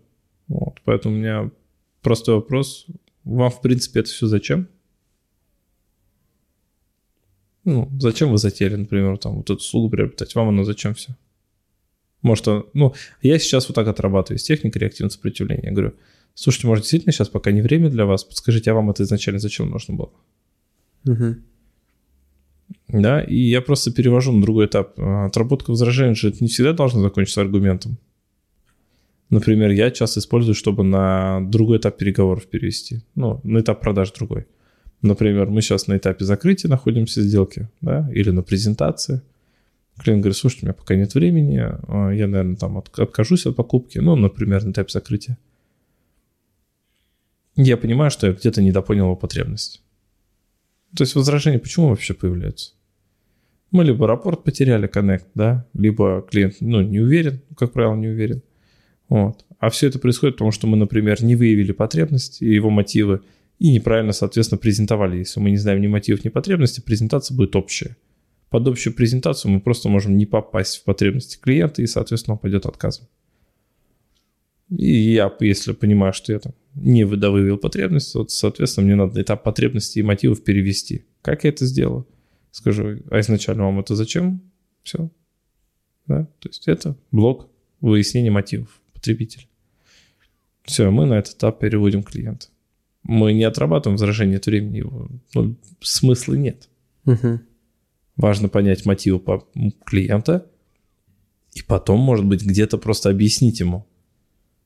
Вот, 0.48 0.80
поэтому 0.84 1.16
у 1.16 1.18
меня 1.18 1.50
простой 2.04 2.36
вопрос, 2.36 2.86
вам, 3.24 3.50
в 3.50 3.62
принципе, 3.62 4.02
это 4.02 4.10
все 4.10 4.28
зачем? 4.28 4.68
Ну, 7.64 7.90
зачем 8.00 8.32
вы 8.32 8.38
затеяли, 8.38 8.76
например, 8.76 9.18
там, 9.18 9.38
вот 9.38 9.46
эту 9.46 9.56
услугу 9.56 9.90
приобретать? 9.90 10.36
Вам 10.36 10.50
оно 10.50 10.66
зачем 10.66 10.94
все? 10.94 11.16
Может, 12.24 12.48
ну, 12.74 12.94
я 13.22 13.38
сейчас 13.38 13.68
вот 13.68 13.76
так 13.76 13.88
отрабатываю 13.88 14.40
с 14.40 14.44
техникой 14.44 14.80
реактивного 14.82 15.12
сопротивления. 15.12 15.66
Я 15.66 15.72
говорю, 15.72 15.94
слушайте, 16.34 16.68
может, 16.68 16.84
действительно 16.84 17.12
сейчас 17.12 17.28
пока 17.28 17.52
не 17.52 17.62
время 17.62 17.90
для 17.90 18.06
вас, 18.06 18.24
подскажите, 18.24 18.72
а 18.72 18.74
вам 18.74 18.90
это 18.90 19.04
изначально 19.04 19.40
зачем 19.40 19.70
нужно 19.70 19.94
было? 19.94 20.12
Угу. 21.06 21.36
Да, 22.88 23.22
и 23.22 23.36
я 23.36 23.62
просто 23.62 23.92
перевожу 23.92 24.32
на 24.32 24.42
другой 24.42 24.68
этап. 24.68 24.98
Отработка 24.98 25.72
возражений 25.72 26.16
же 26.16 26.34
не 26.40 26.48
всегда 26.48 26.72
должна 26.72 27.02
закончиться 27.02 27.42
аргументом. 27.42 27.98
Например, 29.30 29.72
я 29.72 29.92
часто 29.92 30.22
использую, 30.22 30.56
чтобы 30.56 30.84
на 30.84 31.42
другой 31.42 31.78
этап 31.78 31.98
переговоров 31.98 32.46
перевести. 32.46 33.02
Ну, 33.16 33.42
на 33.44 33.60
этап 33.60 33.82
продаж 33.82 34.12
другой. 34.12 34.46
Например, 35.02 35.50
мы 35.50 35.62
сейчас 35.62 35.88
на 35.88 35.98
этапе 35.98 36.24
закрытия 36.24 36.70
находимся 36.70 37.22
сделки, 37.22 37.68
да, 37.82 38.10
или 38.14 38.30
на 38.30 38.44
презентации– 38.44 39.22
Клиент 40.00 40.24
говорит, 40.24 40.38
слушайте, 40.38 40.66
у 40.66 40.68
меня 40.68 40.74
пока 40.74 40.96
нет 40.96 41.14
времени, 41.14 41.60
а, 41.60 42.10
я, 42.10 42.28
наверное, 42.28 42.56
там 42.56 42.78
откажусь 42.78 43.46
от 43.46 43.56
покупки, 43.56 44.00
ну, 44.00 44.16
например, 44.16 44.64
на 44.64 44.72
этапе 44.72 44.92
закрытия. 44.92 45.38
Я 47.56 47.78
понимаю, 47.78 48.10
что 48.10 48.26
я 48.26 48.34
где-то 48.34 48.64
недопонял 48.64 49.06
его 49.06 49.16
потребность. 49.16 49.84
То 50.96 51.04
есть 51.04 51.14
возражения 51.14 51.60
почему 51.60 51.90
вообще 51.90 52.16
появляются? 52.16 52.74
Мы 53.70 53.84
либо 53.84 54.08
рапорт 54.08 54.44
потеряли, 54.44 54.88
коннект, 54.88 55.28
да, 55.36 55.68
либо 55.74 56.26
клиент, 56.30 56.56
ну, 56.60 56.82
не 56.82 57.00
уверен, 57.00 57.42
как 57.56 57.74
правило, 57.74 57.96
не 57.96 58.08
уверен. 58.08 58.42
Вот. 59.10 59.46
А 59.60 59.70
все 59.70 59.88
это 59.88 60.00
происходит 60.00 60.36
потому, 60.36 60.52
что 60.52 60.66
мы, 60.66 60.76
например, 60.76 61.24
не 61.24 61.36
выявили 61.36 61.72
потребность 61.72 62.42
и 62.42 62.52
его 62.52 62.72
мотивы, 62.72 63.22
и 63.60 63.72
неправильно, 63.72 64.12
соответственно, 64.12 64.60
презентовали. 64.60 65.18
Если 65.18 65.40
мы 65.40 65.52
не 65.52 65.58
знаем 65.58 65.82
ни 65.82 65.88
мотивов, 65.88 66.24
ни 66.24 66.30
потребности, 66.30 66.82
презентация 66.82 67.36
будет 67.36 67.56
общая 67.56 67.96
под 68.54 68.68
общую 68.68 68.94
презентацию 68.94 69.50
мы 69.50 69.60
просто 69.60 69.90
можем 69.90 70.16
не 70.16 70.28
попасть 70.28 70.78
в 70.78 70.84
потребности 70.84 71.40
клиента, 71.42 71.82
и, 71.82 71.88
соответственно, 71.88 72.36
он 72.36 72.38
пойдет 72.38 72.68
отказом. 72.68 73.08
И 74.70 74.94
я, 74.94 75.36
если 75.40 75.74
понимаю, 75.74 76.14
что 76.14 76.34
я 76.34 76.38
там 76.38 76.54
не 76.76 77.04
выдавил 77.04 77.58
потребность, 77.58 78.14
вот, 78.14 78.30
соответственно, 78.30 78.86
мне 78.86 78.96
надо 78.96 79.20
этап 79.20 79.42
потребностей 79.42 80.02
и 80.02 80.04
мотивов 80.04 80.44
перевести. 80.44 81.06
Как 81.24 81.46
я 81.46 81.50
это 81.50 81.66
сделаю? 81.66 82.08
Скажу, 82.52 83.00
а 83.10 83.20
изначально 83.22 83.64
вам 83.64 83.80
это 83.80 83.96
зачем? 83.96 84.40
Все. 84.84 85.10
Да? 86.06 86.26
То 86.38 86.50
есть 86.50 86.68
это 86.68 86.96
блок 87.10 87.50
выяснения 87.82 88.30
мотивов 88.30 88.80
потребителя. 88.94 89.48
Все, 90.62 90.92
мы 90.92 91.08
на 91.08 91.16
этот 91.16 91.38
этап 91.38 91.60
переводим 91.60 92.04
клиента. 92.04 92.50
Мы 93.02 93.34
не 93.34 93.46
отрабатываем 93.46 93.96
возражение 93.96 94.38
от 94.38 94.46
времени, 94.46 94.78
его 94.78 95.10
ну, 95.34 95.56
смысла 95.82 96.36
нет. 96.36 96.70
Угу. 97.06 97.40
Важно 98.16 98.50
понять 98.50 98.86
мотивы 98.86 99.22
клиента, 99.86 100.50
и 101.54 101.62
потом, 101.62 102.00
может 102.00 102.26
быть, 102.26 102.44
где-то 102.44 102.78
просто 102.78 103.10
объяснить 103.10 103.60
ему, 103.60 103.88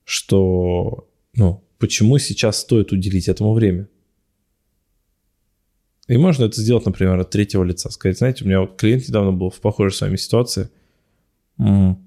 что, 0.04 1.10
ну, 1.34 1.64
почему 1.80 2.18
сейчас 2.18 2.60
стоит 2.60 2.92
уделить 2.92 3.28
этому 3.28 3.54
время. 3.54 3.88
И 6.08 6.18
можно 6.18 6.46
это 6.46 6.62
сделать, 6.62 6.86
например, 6.86 7.20
от 7.20 7.30
третьего 7.30 7.64
лица. 7.64 7.90
Сказать, 7.90 8.18
знаете, 8.18 8.44
у 8.44 8.48
меня 8.48 8.62
вот 8.62 8.78
клиент 8.78 9.08
недавно 9.08 9.34
был 9.34 9.50
в 9.50 9.60
похожей 9.60 9.96
с 9.96 10.02
вами 10.02 10.16
ситуации. 10.16 10.70
Он 11.58 11.98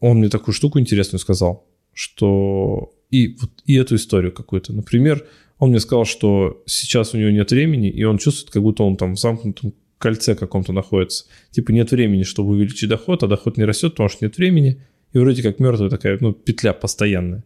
мне 0.00 0.28
такую 0.28 0.54
штуку 0.54 0.78
интересную 0.78 1.18
сказал, 1.18 1.66
что 1.94 2.94
и, 3.10 3.36
вот, 3.40 3.50
и 3.64 3.74
эту 3.74 3.94
историю 3.94 4.32
какую-то. 4.32 4.74
Например, 4.74 5.26
Он 5.58 5.70
мне 5.70 5.80
сказал, 5.80 6.04
что 6.04 6.62
сейчас 6.66 7.14
у 7.14 7.18
него 7.18 7.30
нет 7.30 7.50
времени, 7.50 7.88
и 7.88 8.04
он 8.04 8.18
чувствует, 8.18 8.52
как 8.52 8.62
будто 8.62 8.82
он 8.82 8.96
там 8.96 9.14
в 9.14 9.18
замкнутом 9.18 9.74
кольце 9.98 10.34
каком-то 10.34 10.72
находится. 10.72 11.26
Типа 11.50 11.70
нет 11.72 11.90
времени, 11.90 12.22
чтобы 12.22 12.50
увеличить 12.50 12.88
доход, 12.88 13.22
а 13.22 13.26
доход 13.26 13.56
не 13.56 13.64
растет, 13.64 13.92
потому 13.92 14.08
что 14.08 14.24
нет 14.24 14.36
времени. 14.36 14.82
И 15.12 15.18
вроде 15.18 15.42
как 15.42 15.58
мертвая 15.58 15.90
такая, 15.90 16.18
ну, 16.20 16.32
петля 16.32 16.72
постоянная. 16.72 17.44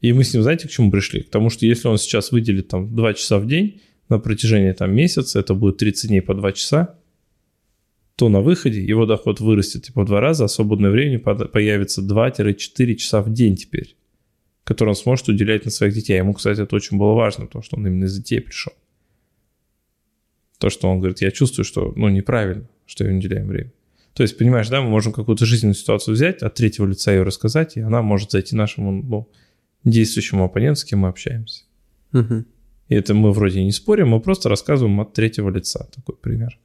И 0.00 0.12
мы 0.12 0.24
с 0.24 0.32
ним, 0.32 0.42
знаете, 0.42 0.68
к 0.68 0.70
чему 0.70 0.90
пришли? 0.90 1.22
К 1.22 1.30
тому, 1.30 1.50
что 1.50 1.66
если 1.66 1.88
он 1.88 1.98
сейчас 1.98 2.32
выделит 2.32 2.68
там 2.68 2.94
2 2.94 3.14
часа 3.14 3.38
в 3.38 3.46
день 3.46 3.82
на 4.08 4.18
протяжении 4.18 4.72
там 4.72 4.94
месяца, 4.94 5.38
это 5.38 5.54
будет 5.54 5.78
30 5.78 6.08
дней 6.08 6.22
по 6.22 6.34
2 6.34 6.52
часа, 6.52 6.96
то 8.20 8.28
на 8.28 8.42
выходе 8.42 8.82
его 8.82 9.06
доход 9.06 9.40
вырастет 9.40 9.84
типа 9.84 10.02
в 10.02 10.06
два 10.06 10.20
раза, 10.20 10.44
а 10.44 10.48
свободное 10.48 10.90
время 10.90 11.18
появится 11.18 12.02
2-4 12.02 12.94
часа 12.96 13.22
в 13.22 13.32
день 13.32 13.56
теперь, 13.56 13.96
который 14.64 14.90
он 14.90 14.94
сможет 14.94 15.28
уделять 15.28 15.64
на 15.64 15.70
своих 15.70 15.94
детей. 15.94 16.18
Ему, 16.18 16.34
кстати, 16.34 16.60
это 16.60 16.76
очень 16.76 16.98
было 16.98 17.14
важно, 17.14 17.46
потому 17.46 17.62
что 17.62 17.78
он 17.78 17.86
именно 17.86 18.04
из 18.04 18.16
детей 18.16 18.40
пришел. 18.40 18.74
То, 20.60 20.68
что 20.68 20.88
он 20.90 20.98
говорит, 20.98 21.22
я 21.22 21.30
чувствую, 21.30 21.64
что 21.64 21.92
ну, 21.96 22.08
неправильно, 22.08 22.68
что 22.86 23.04
я 23.04 23.16
уделяем 23.16 23.48
время. 23.48 23.72
То 24.12 24.22
есть, 24.22 24.36
понимаешь, 24.36 24.68
да, 24.68 24.82
мы 24.82 24.90
можем 24.90 25.12
какую-то 25.12 25.46
жизненную 25.46 25.74
ситуацию 25.74 26.14
взять, 26.14 26.42
от 26.42 26.54
третьего 26.54 26.86
лица 26.86 27.12
ее 27.12 27.22
рассказать, 27.22 27.78
и 27.78 27.80
она 27.80 28.02
может 28.02 28.30
зайти 28.30 28.54
нашему 28.54 28.92
ну, 28.92 29.28
действующему 29.84 30.44
оппоненту, 30.44 30.80
с 30.80 30.84
кем 30.84 31.00
мы 31.00 31.08
общаемся. 31.08 31.64
Угу. 32.12 32.44
И 32.88 32.94
это 32.94 33.14
мы 33.14 33.32
вроде 33.32 33.64
не 33.64 33.72
спорим, 33.72 34.08
мы 34.08 34.20
просто 34.20 34.50
рассказываем 34.50 35.00
от 35.00 35.14
третьего 35.14 35.48
лица. 35.48 35.88
Такой 35.94 36.16
пример. 36.16 36.58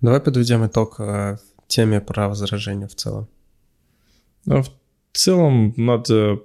Давай 0.00 0.20
подведем 0.20 0.66
итог 0.66 0.98
э, 0.98 1.36
теме 1.66 2.00
про 2.00 2.28
возражение 2.28 2.88
в 2.88 2.94
целом. 2.94 3.28
Но 4.46 4.62
в 4.62 4.70
целом 5.12 5.74
надо 5.76 6.40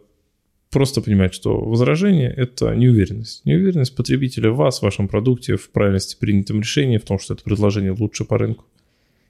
просто 0.70 1.02
понимать, 1.02 1.34
что 1.34 1.60
возражение– 1.60 2.34
это 2.38 2.76
неуверенность. 2.76 3.46
Неуверенность 3.46 3.96
потребителя 3.96 4.52
в 4.52 4.58
вас, 4.58 4.80
в 4.80 4.84
вашем 4.84 5.08
продукте, 5.08 5.56
в 5.56 5.70
правильности 5.70 6.18
принятом 6.20 6.60
решении, 6.60 6.98
в 6.98 7.06
том, 7.06 7.20
что 7.20 7.34
это 7.34 7.44
предложение 7.44 7.92
лучше 7.92 8.26
по 8.26 8.38
рынку. 8.38 8.66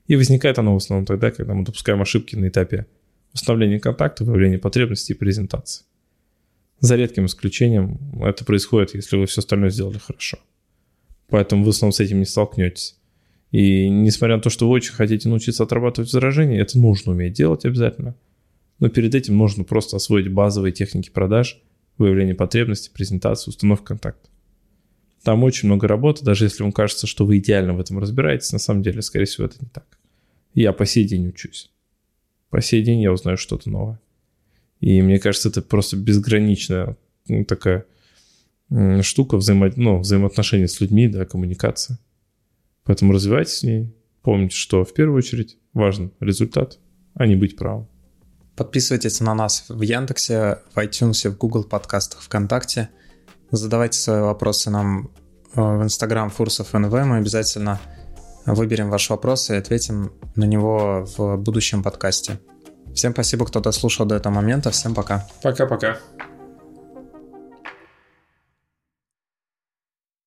И 0.07 0.15
возникает 0.15 0.57
оно 0.57 0.73
в 0.73 0.77
основном 0.77 1.05
тогда, 1.05 1.31
когда 1.31 1.53
мы 1.53 1.63
допускаем 1.65 2.01
ошибки 2.01 2.35
на 2.35 2.47
этапе 2.47 2.87
установления 3.33 3.79
контакта, 3.79 4.23
выявления 4.23 4.57
потребностей 4.57 5.13
и 5.13 5.17
презентации. 5.17 5.85
За 6.79 6.95
редким 6.95 7.25
исключением 7.25 7.99
это 8.21 8.45
происходит, 8.45 8.95
если 8.95 9.17
вы 9.17 9.25
все 9.25 9.41
остальное 9.41 9.69
сделали 9.69 9.97
хорошо. 9.97 10.37
Поэтому 11.29 11.63
вы 11.63 11.71
в 11.71 11.75
основном 11.75 11.93
с 11.93 11.99
этим 11.99 12.19
не 12.19 12.25
столкнетесь. 12.25 12.95
И 13.51 13.89
несмотря 13.89 14.37
на 14.37 14.41
то, 14.41 14.49
что 14.49 14.67
вы 14.67 14.73
очень 14.73 14.93
хотите 14.93 15.29
научиться 15.29 15.63
отрабатывать 15.63 16.11
возражения, 16.13 16.59
это 16.59 16.77
нужно 16.77 17.13
уметь 17.13 17.33
делать 17.33 17.65
обязательно. 17.65 18.15
Но 18.79 18.89
перед 18.89 19.15
этим 19.15 19.37
нужно 19.37 19.63
просто 19.63 19.97
освоить 19.97 20.31
базовые 20.31 20.71
техники 20.71 21.09
продаж, 21.09 21.61
выявление 21.97 22.35
потребностей, 22.35 22.91
презентацию, 22.93 23.51
установку 23.51 23.85
контакта. 23.85 24.29
Там 25.23 25.43
очень 25.43 25.67
много 25.67 25.87
работы, 25.87 26.23
даже 26.23 26.45
если 26.45 26.63
вам 26.63 26.71
кажется, 26.71 27.07
что 27.07 27.25
вы 27.25 27.39
идеально 27.39 27.73
в 27.73 27.79
этом 27.79 27.99
разбираетесь, 27.99 28.51
на 28.51 28.59
самом 28.59 28.83
деле, 28.83 29.01
скорее 29.01 29.25
всего, 29.25 29.45
это 29.45 29.57
не 29.59 29.67
так. 29.67 29.97
Я 30.53 30.73
по 30.73 30.85
сей 30.85 31.05
день 31.05 31.27
учусь. 31.27 31.71
По 32.49 32.61
сей 32.61 32.81
день 32.81 33.01
я 33.01 33.11
узнаю 33.11 33.37
что-то 33.37 33.69
новое. 33.69 33.99
И 34.79 35.01
мне 35.01 35.19
кажется, 35.19 35.49
это 35.49 35.61
просто 35.61 35.97
безграничная 35.97 36.97
ну, 37.27 37.43
такая 37.45 37.85
штука 39.01 39.37
взаимо... 39.37 39.71
ну, 39.75 39.99
взаимоотношений 39.99 40.67
с 40.67 40.79
людьми, 40.79 41.07
да, 41.07 41.25
коммуникация. 41.25 41.99
Поэтому 42.83 43.13
развивайтесь 43.13 43.53
с 43.53 43.63
ней. 43.63 43.93
Помните, 44.21 44.55
что 44.55 44.83
в 44.83 44.93
первую 44.93 45.17
очередь 45.17 45.57
важен 45.73 46.11
результат, 46.19 46.79
а 47.15 47.25
не 47.25 47.35
быть 47.35 47.55
правым. 47.55 47.87
Подписывайтесь 48.57 49.21
на 49.21 49.35
нас 49.35 49.65
в 49.69 49.81
Яндексе, 49.83 50.57
в 50.73 50.79
iTunes, 50.79 51.29
в 51.29 51.37
Google 51.37 51.63
подкастах, 51.63 52.21
ВКонтакте. 52.21 52.89
Задавайте 53.51 53.99
свои 53.99 54.19
вопросы 54.19 54.71
нам 54.71 55.11
э, 55.53 55.61
в 55.61 55.83
Instagram 55.83 56.31
Фурсов 56.31 56.73
НВ. 56.73 56.91
Мы 56.91 57.17
обязательно 57.17 57.79
выберем 58.47 58.89
ваш 58.89 59.11
вопрос 59.11 59.51
и 59.51 59.55
ответим 59.55 60.11
на 60.35 60.45
него 60.45 61.05
в 61.17 61.37
будущем 61.37 61.83
подкасте. 61.83 62.39
Всем 62.95 63.13
спасибо, 63.13 63.45
кто 63.45 63.59
дослушал 63.59 64.07
до 64.07 64.15
этого 64.15 64.33
момента. 64.33 64.71
Всем 64.71 64.95
пока. 64.95 65.27
Пока-пока. 65.43 65.99